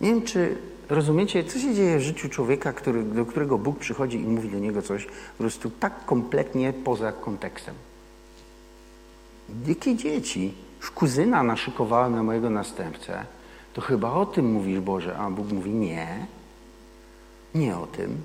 [0.00, 0.56] Nie wiem, czy
[0.88, 4.58] rozumiecie, co się dzieje w życiu człowieka, który, do którego Bóg przychodzi i mówi do
[4.58, 7.74] niego coś po prostu tak kompletnie poza kontekstem.
[9.66, 10.54] Jakie dzieci?
[10.80, 13.24] Już kuzyna naszykowała na mojego następcę.
[13.74, 15.16] To chyba o tym mówisz, Boże.
[15.16, 16.26] A Bóg mówi nie.
[17.54, 18.22] Nie o tym.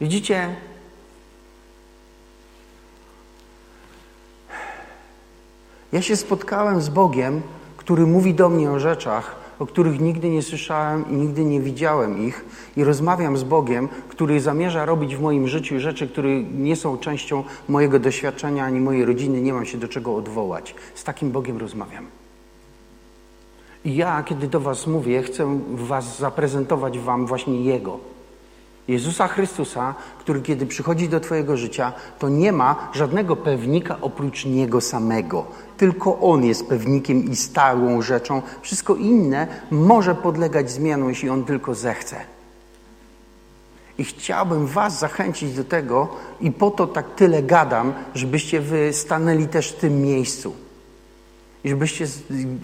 [0.00, 0.56] Widzicie,
[5.92, 7.42] ja się spotkałem z Bogiem,
[7.76, 12.18] który mówi do mnie o rzeczach, o których nigdy nie słyszałem i nigdy nie widziałem
[12.18, 12.44] ich,
[12.76, 17.44] i rozmawiam z Bogiem, który zamierza robić w moim życiu rzeczy, które nie są częścią
[17.68, 20.74] mojego doświadczenia ani mojej rodziny, nie mam się do czego odwołać.
[20.94, 22.06] Z takim Bogiem rozmawiam.
[23.86, 27.98] Ja, kiedy do Was mówię, chcę Was zaprezentować Wam właśnie Jego.
[28.88, 34.80] Jezusa Chrystusa, który kiedy przychodzi do Twojego życia, to nie ma żadnego pewnika oprócz Niego
[34.80, 35.44] samego.
[35.76, 38.42] Tylko On jest pewnikiem i stałą rzeczą.
[38.62, 42.16] Wszystko inne może podlegać zmianom, jeśli On tylko zechce.
[43.98, 46.08] I chciałbym Was zachęcić do tego,
[46.40, 50.65] i po to tak tyle gadam, żebyście Wy stanęli też w tym miejscu
[51.66, 52.06] i żebyście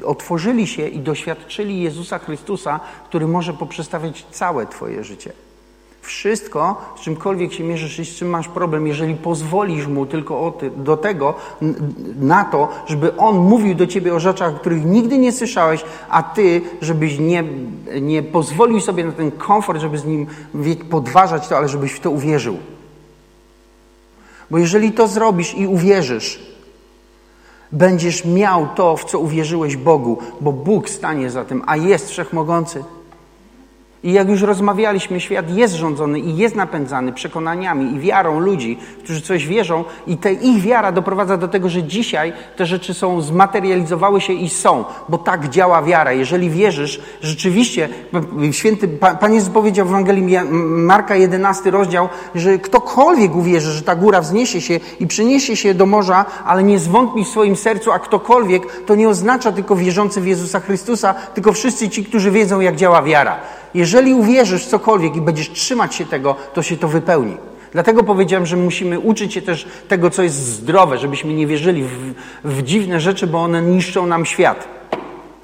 [0.05, 5.33] otworzyli się i doświadczyli Jezusa Chrystusa, który może poprzestawiać całe Twoje życie.
[6.03, 10.71] Wszystko, z czymkolwiek się mierzysz i z czym masz problem, jeżeli pozwolisz Mu tylko ty,
[10.71, 11.35] do tego,
[12.21, 16.61] na to, żeby On mówił do Ciebie o rzeczach, których nigdy nie słyszałeś, a Ty,
[16.81, 17.45] żebyś nie,
[18.01, 20.27] nie pozwolił sobie na ten komfort, żeby z Nim
[20.91, 22.57] podważać to, ale żebyś w to uwierzył.
[24.51, 26.52] Bo jeżeli to zrobisz i uwierzysz,
[27.73, 32.85] będziesz miał to, w co uwierzyłeś Bogu, bo Bóg stanie za tym, a jest wszechmogący.
[34.05, 39.21] I jak już rozmawialiśmy, świat jest rządzony i jest napędzany przekonaniami i wiarą ludzi, którzy
[39.21, 44.21] coś wierzą, i ta ich wiara doprowadza do tego, że dzisiaj te rzeczy są, zmaterializowały
[44.21, 46.13] się i są, bo tak działa wiara.
[46.13, 47.89] Jeżeli wierzysz, rzeczywiście,
[48.53, 48.89] święty
[49.21, 50.39] Pan Jezus powiedział w Ewangelii
[50.69, 55.87] Marka 11 rozdział, że ktokolwiek uwierzy, że ta góra wzniesie się i przyniesie się do
[55.87, 60.27] morza, ale nie zwątpi w swoim sercu, a ktokolwiek, to nie oznacza tylko wierzący w
[60.27, 63.62] Jezusa Chrystusa, tylko wszyscy ci, którzy wiedzą, jak działa wiara.
[63.75, 67.37] Jeżeli uwierzysz w cokolwiek i będziesz trzymać się tego, to się to wypełni.
[67.73, 72.15] Dlatego powiedziałem, że musimy uczyć się też tego, co jest zdrowe, żebyśmy nie wierzyli w,
[72.45, 74.69] w dziwne rzeczy, bo one niszczą nam świat.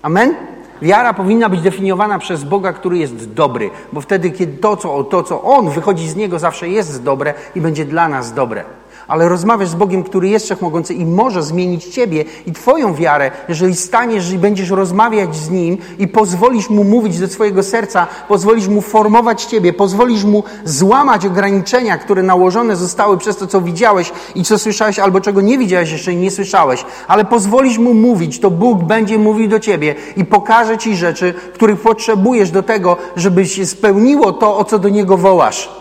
[0.02, 0.34] Amen?
[0.82, 5.22] Wiara powinna być definiowana przez Boga, który jest dobry, bo wtedy, kiedy to, co, to,
[5.22, 8.64] co On wychodzi z Niego, zawsze jest dobre i będzie dla nas dobre
[9.08, 13.76] ale rozmawiasz z Bogiem, który jest wszechmogący i może zmienić Ciebie i Twoją wiarę, jeżeli
[13.76, 18.80] staniesz i będziesz rozmawiać z Nim i pozwolisz Mu mówić do swojego serca, pozwolisz Mu
[18.80, 24.58] formować Ciebie, pozwolisz Mu złamać ograniczenia, które nałożone zostały przez to, co widziałeś i co
[24.58, 28.84] słyszałeś, albo czego nie widziałeś jeszcze i nie słyszałeś, ale pozwolisz Mu mówić, to Bóg
[28.84, 34.32] będzie mówił do Ciebie i pokaże Ci rzeczy, których potrzebujesz do tego, żeby się spełniło
[34.32, 35.77] to, o co do Niego wołasz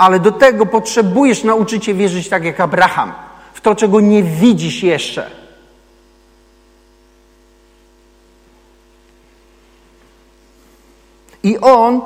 [0.00, 3.12] ale do tego potrzebujesz nauczyć się wierzyć tak jak Abraham,
[3.52, 5.30] w to, czego nie widzisz jeszcze.
[11.42, 12.00] I on,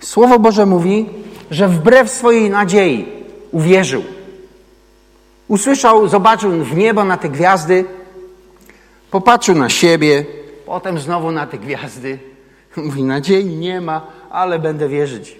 [0.00, 1.08] Słowo Boże mówi,
[1.50, 3.06] że wbrew swojej nadziei
[3.52, 4.04] uwierzył.
[5.48, 7.84] Usłyszał, zobaczył w niebo na te gwiazdy,
[9.10, 10.26] popatrzył na siebie,
[10.66, 12.18] potem znowu na te gwiazdy.
[12.76, 15.39] Mówi, nadziei nie ma, ale będę wierzyć.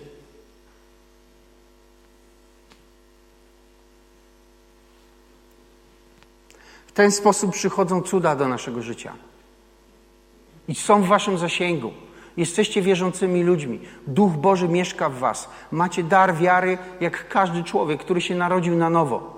[7.01, 9.13] Ten sposób przychodzą cuda do naszego życia.
[10.69, 11.93] I są w waszym zasięgu.
[12.37, 13.81] Jesteście wierzącymi ludźmi.
[14.07, 15.49] Duch Boży mieszka w was.
[15.71, 19.37] Macie dar wiary, jak każdy człowiek, który się narodził na nowo.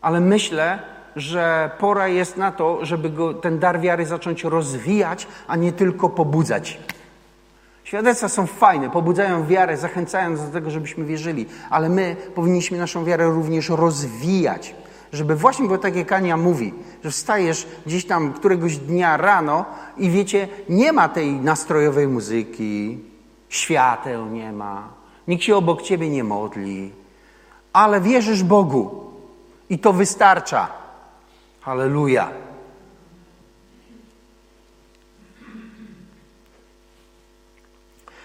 [0.00, 0.82] Ale myślę,
[1.16, 6.08] że pora jest na to, żeby go, ten dar wiary zacząć rozwijać, a nie tylko
[6.08, 6.78] pobudzać.
[7.84, 13.24] Świadectwa są fajne, pobudzają wiarę, zachęcają do tego, żebyśmy wierzyli, ale my powinniśmy naszą wiarę
[13.24, 14.74] również rozwijać.
[15.12, 19.64] Żeby właśnie, bo tak jak Ania mówi, że wstajesz gdzieś tam któregoś dnia rano
[19.96, 22.98] i wiecie, nie ma tej nastrojowej muzyki,
[23.48, 24.88] świateł nie ma,
[25.28, 26.92] nikt się obok ciebie nie modli,
[27.72, 29.10] ale wierzysz Bogu
[29.70, 30.68] i to wystarcza.
[31.60, 32.30] Halleluja.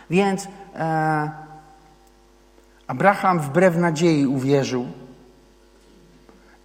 [0.09, 1.31] Więc e,
[2.88, 4.88] Abraham wbrew nadziei uwierzył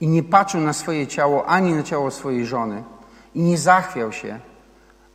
[0.01, 2.85] i nie patrzył na swoje ciało ani na ciało swojej żony
[3.35, 4.41] i nie zachwiał się,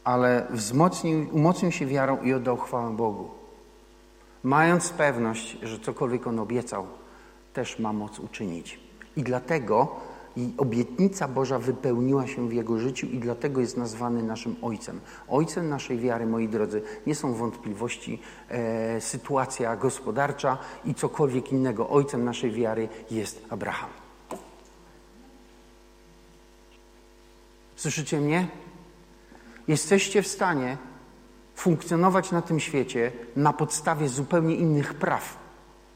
[0.04, 3.30] ale wzmocnił, umocnił się wiarą i oddał chwałę Bogu.
[4.44, 6.88] Mając pewność, że cokolwiek on obiecał,
[7.54, 8.80] też ma moc uczynić.
[9.18, 9.96] I dlatego
[10.38, 15.00] i obietnica Boża wypełniła się w jego życiu i dlatego jest nazwany naszym Ojcem.
[15.28, 21.90] Ojcem naszej wiary, moi drodzy, nie są wątpliwości, e, sytuacja gospodarcza i cokolwiek innego.
[21.90, 24.05] Ojcem naszej wiary jest Abraham.
[27.86, 28.48] Słyszycie mnie?
[29.68, 30.78] Jesteście w stanie
[31.56, 35.38] funkcjonować na tym świecie na podstawie zupełnie innych praw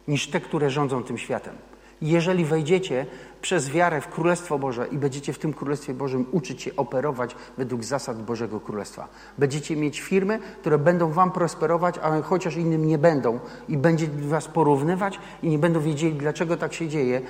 [0.08, 1.56] niż te, które rządzą tym światem.
[2.02, 3.06] Jeżeli wejdziecie
[3.42, 7.84] przez wiarę w Królestwo Boże i będziecie w tym Królestwie Bożym uczyć się operować według
[7.84, 9.08] zasad Bożego Królestwa.
[9.38, 14.48] Będziecie mieć firmy, które będą wam prosperować, ale chociaż innym nie będą i będzie was
[14.48, 17.22] porównywać i nie będą wiedzieli, dlaczego tak się dzieje,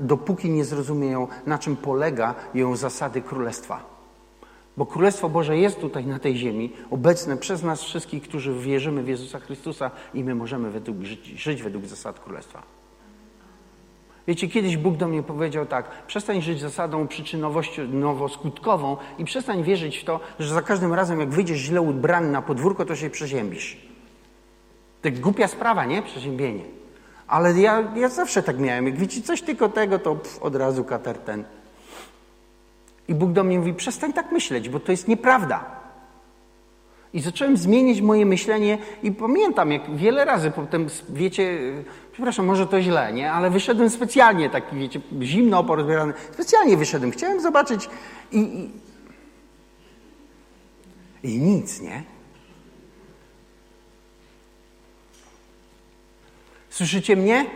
[0.00, 3.95] dopóki nie zrozumieją, na czym polega ją zasady Królestwa.
[4.76, 9.08] Bo Królestwo Boże jest tutaj na tej ziemi, obecne przez nas wszystkich, którzy wierzymy w
[9.08, 12.62] Jezusa Chrystusa i my możemy według, żyć, żyć według zasad Królestwa.
[14.26, 20.04] Wiecie, kiedyś Bóg do mnie powiedział tak: przestań żyć zasadą przyczynowo-skutkową i przestań wierzyć w
[20.04, 23.76] to, że za każdym razem, jak wyjdziesz źle ubrany na podwórko, to się przeziębisz.
[25.02, 26.02] Tak głupia sprawa, nie?
[26.02, 26.64] Przeziębienie.
[27.26, 28.86] Ale ja, ja zawsze tak miałem.
[28.86, 31.44] Jak widzicie coś tylko tego, to pff, od razu kater ten.
[33.08, 35.76] I Bóg do mnie mówi: przestań tak myśleć, bo to jest nieprawda.
[37.14, 41.58] I zacząłem zmienić moje myślenie i pamiętam, jak wiele razy potem, wiecie,
[42.12, 43.32] przepraszam, może to źle, nie?
[43.32, 46.12] Ale wyszedłem specjalnie, taki, wiecie, zimno porozbierany.
[46.32, 47.10] Specjalnie wyszedłem.
[47.10, 47.88] Chciałem zobaczyć
[48.32, 48.70] i, i,
[51.34, 52.02] i nic, nie?
[56.70, 57.46] Słyszycie mnie?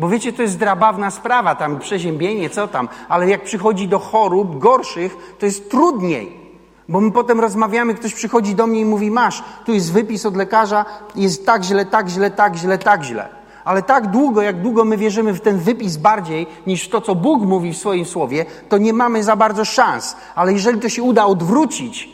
[0.00, 4.58] Bo wiecie, to jest drabawna sprawa, tam przeziębienie, co tam, ale jak przychodzi do chorób
[4.58, 6.40] gorszych, to jest trudniej.
[6.88, 10.36] Bo my potem rozmawiamy, ktoś przychodzi do mnie i mówi: Masz, tu jest wypis od
[10.36, 10.84] lekarza,
[11.16, 13.28] jest tak źle, tak źle, tak źle, tak źle.
[13.64, 17.14] Ale tak długo, jak długo my wierzymy w ten wypis bardziej niż w to, co
[17.14, 20.16] Bóg mówi w swoim słowie, to nie mamy za bardzo szans.
[20.34, 22.08] Ale jeżeli to się uda odwrócić,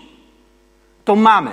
[1.05, 1.51] to mamy.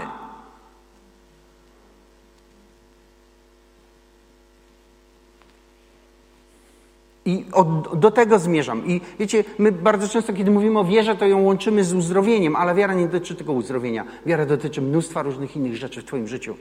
[7.26, 8.88] I od, do tego zmierzam.
[8.88, 12.76] I wiecie, my bardzo często, kiedy mówimy o wierze, to ją łączymy z uzdrowieniem, ale
[12.76, 14.06] wiara nie dotyczy tylko uzdrowienia.
[14.26, 16.56] Wiara dotyczy mnóstwa różnych innych rzeczy w Twoim życiu.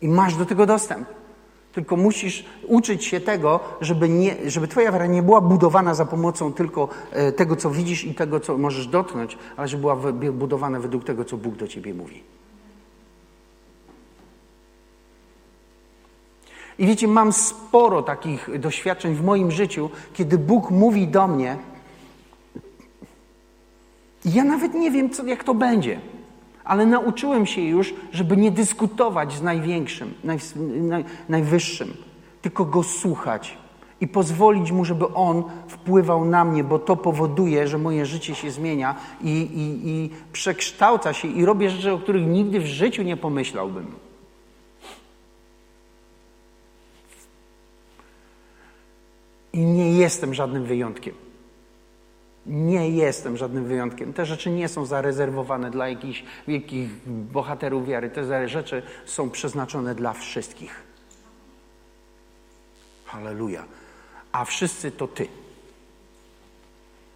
[0.00, 1.08] I masz do tego dostęp.
[1.72, 6.52] Tylko musisz uczyć się tego, żeby, nie, żeby Twoja wiara nie była budowana za pomocą
[6.52, 9.96] tylko e, tego, co widzisz i tego, co możesz dotknąć, ale żeby była
[10.32, 12.22] budowana według tego, co Bóg do Ciebie mówi.
[16.82, 21.56] I wiecie, mam sporo takich doświadczeń w moim życiu, kiedy Bóg mówi do mnie,
[24.24, 26.00] i ja nawet nie wiem, co, jak to będzie,
[26.64, 30.38] ale nauczyłem się już, żeby nie dyskutować z największym, naj,
[30.80, 31.96] naj, najwyższym,
[32.42, 33.58] tylko go słuchać
[34.00, 38.50] i pozwolić mu, żeby on wpływał na mnie, bo to powoduje, że moje życie się
[38.50, 43.16] zmienia i, i, i przekształca się i robię rzeczy, o których nigdy w życiu nie
[43.16, 44.11] pomyślałbym.
[49.52, 51.14] I nie jestem żadnym wyjątkiem.
[52.46, 54.12] Nie jestem żadnym wyjątkiem.
[54.12, 58.10] Te rzeczy nie są zarezerwowane dla jakichś wielkich bohaterów wiary.
[58.10, 60.82] Te rzeczy są przeznaczone dla wszystkich.
[63.04, 63.64] Halleluja.
[64.32, 65.28] A wszyscy to ty.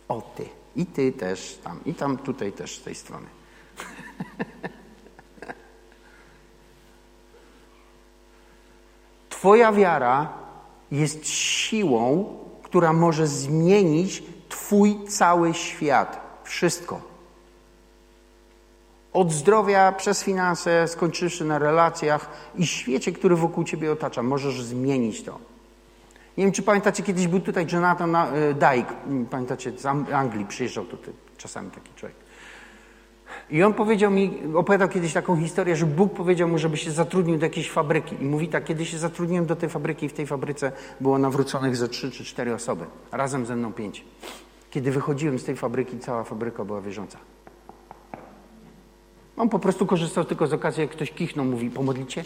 [0.08, 0.48] O ty.
[0.76, 1.80] I ty też tam.
[1.86, 3.26] I tam tutaj też z tej strony.
[9.30, 10.45] Twoja wiara
[10.90, 16.40] jest siłą, która może zmienić Twój cały świat.
[16.44, 17.00] Wszystko.
[19.12, 24.22] Od zdrowia przez finanse, skończywszy na relacjach i świecie, który wokół Ciebie otacza.
[24.22, 25.38] Możesz zmienić to.
[26.36, 28.94] Nie wiem, czy pamiętacie, kiedyś był tutaj Jonathan e, Dyke.
[29.30, 32.25] Pamiętacie, z Anglii przyjeżdżał tutaj czasami taki człowiek.
[33.50, 37.38] I on powiedział mi, opowiadał kiedyś taką historię, że Bóg powiedział mu, żeby się zatrudnił
[37.38, 38.16] do jakiejś fabryki.
[38.20, 41.88] I mówi tak, kiedy się zatrudniłem do tej fabryki, w tej fabryce było nawróconych ze
[41.88, 44.04] trzy czy cztery osoby, razem ze mną pięć.
[44.70, 47.18] Kiedy wychodziłem z tej fabryki, cała fabryka była wierząca.
[49.36, 52.24] On po prostu korzystał tylko z okazji, jak ktoś kichnął, mówi, pomodlicie?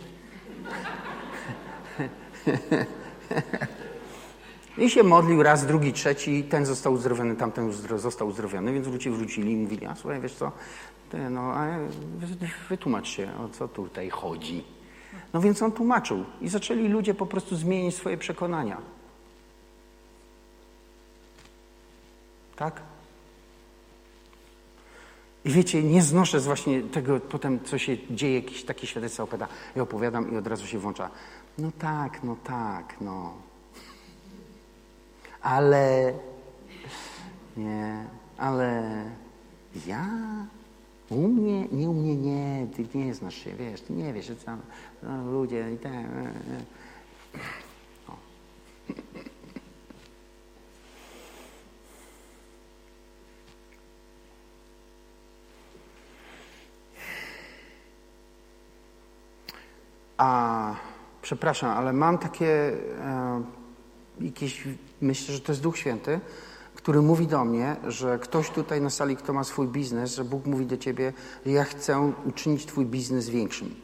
[4.78, 9.52] I się modlił raz, drugi, trzeci, ten został uzdrowiony, tamten został uzdrowiony, więc ludzie wrócili
[9.52, 10.52] i mówili, a słuchaj, wiesz co,
[11.10, 11.66] ty, no, a
[12.68, 14.64] wytłumacz się, o co tutaj chodzi.
[15.32, 18.76] No więc on tłumaczył i zaczęli ludzie po prostu zmienić swoje przekonania.
[22.56, 22.82] Tak?
[25.44, 29.48] I wiecie, nie znoszę z właśnie tego potem, co się dzieje, jakieś takie świadectwa opowiada.
[29.76, 31.10] Ja opowiadam i od razu się włącza.
[31.58, 33.34] No tak, no tak, no.
[35.42, 36.14] Ale,
[37.56, 38.04] nie,
[38.38, 39.04] ale
[39.86, 40.06] ja,
[41.10, 44.36] u mnie, nie u mnie nie, ty nie znasz się, wiesz, ty nie wiesz, że
[44.36, 44.60] tam
[45.02, 46.06] no, ludzie i tak.
[60.20, 60.74] A
[61.22, 63.42] przepraszam, ale mam takie e,
[64.20, 64.68] jakieś,
[65.00, 66.20] myślę, że to jest Duch Święty,
[66.74, 70.46] który mówi do mnie, że ktoś tutaj na sali, kto ma swój biznes, że Bóg
[70.46, 71.12] mówi do ciebie,
[71.46, 73.74] ja chcę uczynić twój biznes większym.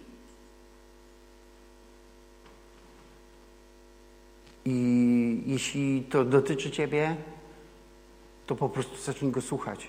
[4.65, 7.17] I jeśli to dotyczy ciebie,
[8.47, 9.89] to po prostu zacznij go słuchać.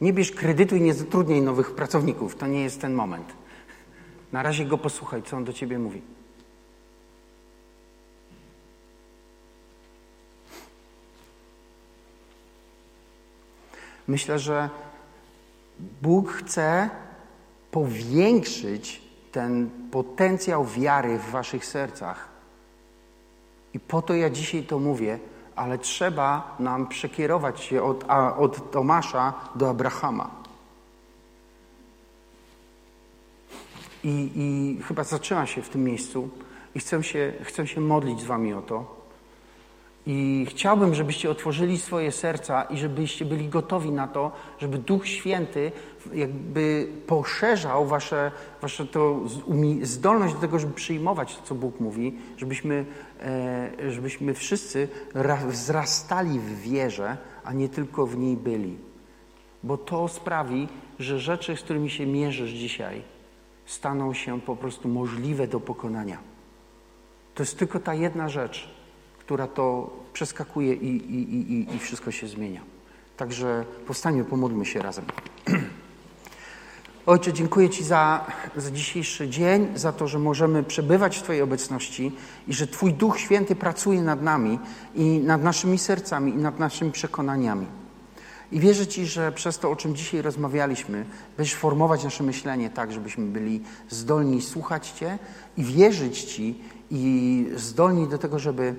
[0.00, 2.36] Nie bierz kredytu i nie zatrudniaj nowych pracowników.
[2.36, 3.32] To nie jest ten moment.
[4.32, 6.02] Na razie go posłuchaj, co on do ciebie mówi.
[14.08, 14.70] Myślę, że
[16.02, 16.90] Bóg chce
[17.70, 19.02] powiększyć
[19.32, 22.28] ten potencjał wiary w waszych sercach.
[23.74, 25.18] I po to ja dzisiaj to mówię,
[25.56, 28.04] ale trzeba nam przekierować się od,
[28.36, 30.30] od Tomasza do Abrahama.
[34.04, 36.28] I, I, chyba zaczęła się w tym miejscu
[36.74, 38.97] i chcę się, chcę się modlić z wami o to.
[40.10, 45.72] I chciałbym, żebyście otworzyli swoje serca i żebyście byli gotowi na to, żeby Duch Święty
[46.12, 48.32] jakby poszerzał wasze,
[48.62, 49.20] wasze to
[49.82, 52.86] zdolność do tego, żeby przyjmować to, co Bóg mówi, żebyśmy,
[53.22, 54.88] e, żebyśmy wszyscy
[55.48, 58.78] wzrastali w wierze, a nie tylko w niej byli.
[59.62, 63.02] Bo to sprawi, że rzeczy, z którymi się mierzysz dzisiaj,
[63.66, 66.18] staną się po prostu możliwe do pokonania.
[67.34, 68.77] To jest tylko ta jedna rzecz,
[69.28, 72.60] która to przeskakuje i, i, i, i wszystko się zmienia.
[73.16, 75.04] Także powstańmy, pomódlmy się razem.
[77.06, 78.26] Ojcze, dziękuję Ci za,
[78.56, 82.12] za dzisiejszy dzień, za to, że możemy przebywać w Twojej obecności
[82.48, 84.58] i że Twój Duch Święty pracuje nad nami
[84.94, 87.66] i nad naszymi sercami i nad naszymi przekonaniami.
[88.52, 91.04] I wierzę Ci, że przez to, o czym dzisiaj rozmawialiśmy,
[91.36, 95.18] będziesz formować nasze myślenie tak, żebyśmy byli zdolni słuchać Cię
[95.56, 96.60] i wierzyć Ci
[96.90, 98.74] i zdolni do tego, żeby,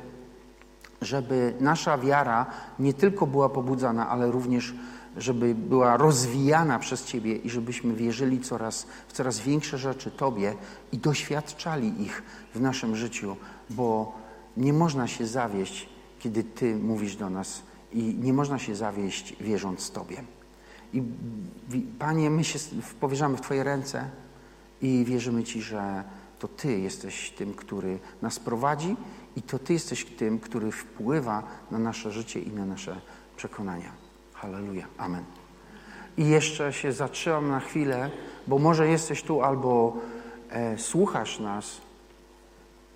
[1.01, 2.45] żeby nasza wiara
[2.79, 4.73] nie tylko była pobudzana, ale również
[5.17, 10.55] żeby była rozwijana przez Ciebie i żebyśmy wierzyli coraz, w coraz większe rzeczy Tobie
[10.91, 12.23] i doświadczali ich
[12.55, 13.35] w naszym życiu,
[13.69, 14.13] bo
[14.57, 15.89] nie można się zawieść,
[16.19, 20.23] kiedy Ty mówisz do nas i nie można się zawieść wierząc Tobie.
[20.93, 21.03] I
[21.99, 22.59] Panie, my się
[22.99, 24.09] powierzamy w Twoje ręce
[24.81, 26.03] i wierzymy Ci, że
[26.39, 28.95] to Ty jesteś tym, który nas prowadzi
[29.39, 33.01] i to Ty jesteś tym, który wpływa na nasze życie i na nasze
[33.37, 33.91] przekonania.
[34.33, 34.85] Halleluja.
[34.97, 35.23] Amen.
[36.17, 38.11] I jeszcze się zatrzymam na chwilę,
[38.47, 39.97] bo może jesteś tu albo
[40.49, 41.81] e, słuchasz nas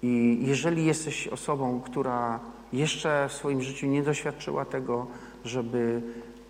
[0.01, 2.39] i jeżeli jesteś osobą, która
[2.73, 5.07] jeszcze w swoim życiu nie doświadczyła tego,
[5.45, 6.01] żeby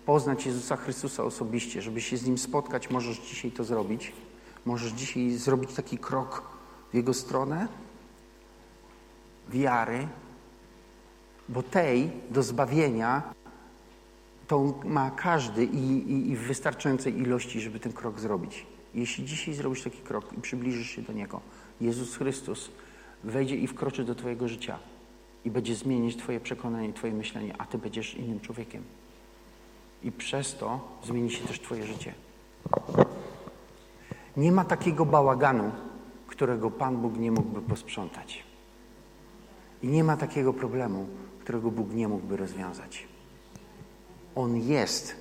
[0.06, 4.12] poznać Jezusa Chrystusa osobiście, żeby się z Nim spotkać, możesz dzisiaj to zrobić.
[4.64, 6.42] Możesz dzisiaj zrobić taki krok
[6.92, 7.68] w Jego stronę
[9.48, 10.08] wiary,
[11.48, 13.22] bo tej do zbawienia
[14.46, 18.66] to ma każdy i, i, i w wystarczającej ilości, żeby ten krok zrobić.
[18.94, 21.40] Jeśli dzisiaj zrobisz taki krok i przybliżysz się do Niego,
[21.80, 22.70] Jezus Chrystus
[23.24, 24.78] wejdzie i wkroczy do Twojego życia
[25.44, 28.82] i będzie zmienić Twoje przekonanie, Twoje myślenie, a Ty będziesz innym człowiekiem.
[30.02, 32.14] I przez to zmieni się też Twoje życie.
[34.36, 35.72] Nie ma takiego bałaganu,
[36.26, 38.44] którego Pan Bóg nie mógłby posprzątać.
[39.84, 41.06] I nie ma takiego problemu,
[41.40, 43.08] którego Bóg nie mógłby rozwiązać.
[44.34, 45.16] On jest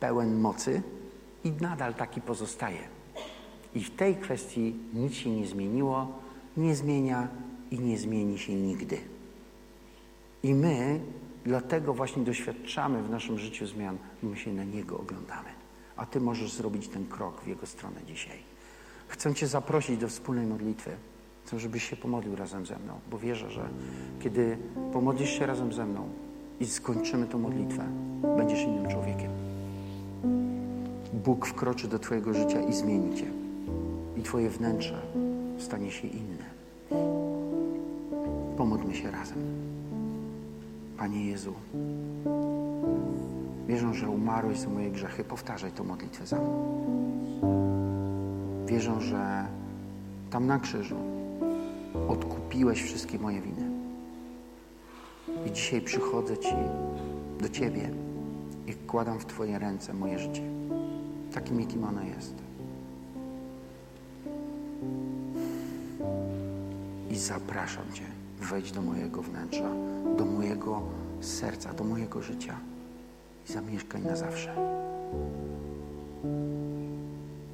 [0.00, 0.82] pełen mocy
[1.44, 2.80] i nadal taki pozostaje.
[3.74, 6.18] I w tej kwestii nic się nie zmieniło,
[6.56, 7.28] nie zmienia
[7.70, 8.98] i nie zmieni się nigdy.
[10.42, 11.00] I my
[11.44, 15.48] dlatego właśnie doświadczamy w naszym życiu zmian, my się na Niego oglądamy.
[15.96, 18.38] A Ty możesz zrobić ten krok w Jego stronę dzisiaj.
[19.08, 20.96] Chcę Cię zaprosić do wspólnej modlitwy.
[21.50, 23.68] Chcę, żebyś się pomodlił razem ze mną, bo wierzę, że
[24.20, 24.56] kiedy
[24.92, 26.08] pomodlisz się razem ze mną
[26.60, 27.84] i skończymy tę modlitwę,
[28.36, 29.30] będziesz innym człowiekiem.
[31.24, 33.26] Bóg wkroczy do Twojego życia i zmieni Cię.
[34.16, 35.02] I Twoje wnętrze
[35.58, 36.44] stanie się inne.
[38.56, 39.38] Pomódlmy się razem.
[40.98, 41.54] Panie Jezu,
[43.68, 45.24] wierzę, że umarłeś za moje grzechy.
[45.24, 46.86] Powtarzaj tę modlitwę za mną.
[48.66, 49.46] Wierzę, że
[50.30, 51.09] tam na krzyżu
[52.10, 53.70] odkupiłeś wszystkie moje winy.
[55.46, 56.54] I dzisiaj przychodzę Ci
[57.40, 57.90] do Ciebie
[58.66, 60.42] i wkładam w Twoje ręce moje życie,
[61.34, 62.34] takim jakim ono jest.
[67.10, 68.04] I zapraszam Cię,
[68.40, 69.70] wejdź do mojego wnętrza,
[70.18, 70.82] do mojego
[71.20, 72.56] serca, do mojego życia
[73.48, 74.54] i zamieszkaj na zawsze.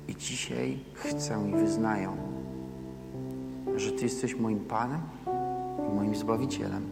[0.09, 2.26] I dzisiaj chcę i wyznaję,
[3.77, 5.01] że Ty jesteś moim Panem
[5.91, 6.83] i moim Zbawicielem.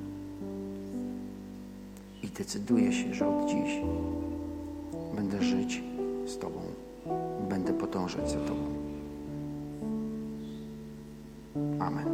[2.23, 3.81] I decyduję się, że od dziś
[5.17, 5.83] będę żyć
[6.27, 6.61] z Tobą,
[7.49, 8.65] będę podążać za Tobą.
[11.79, 12.09] Amen.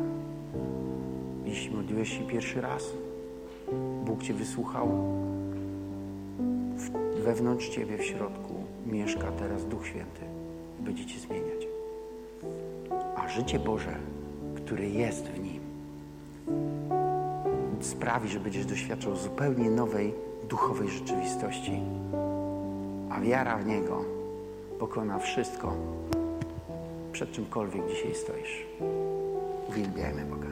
[1.44, 2.84] Jeśli modliłeś się pierwszy raz,
[4.04, 4.88] Bóg Cię wysłuchał,
[7.24, 8.54] wewnątrz Ciebie, w środku
[8.86, 10.20] mieszka teraz Duch Święty
[10.80, 11.66] będzie Cię zmieniać.
[13.16, 13.96] A życie Boże,
[14.70, 15.60] które jest w Nim,
[17.80, 20.14] sprawi, że będziesz doświadczał zupełnie nowej
[20.48, 21.80] duchowej rzeczywistości.
[23.10, 24.04] A wiara w Niego
[24.78, 25.72] pokona wszystko,
[27.12, 28.66] przed czymkolwiek dzisiaj stoisz.
[29.68, 30.49] Uwielbiajmy Boga.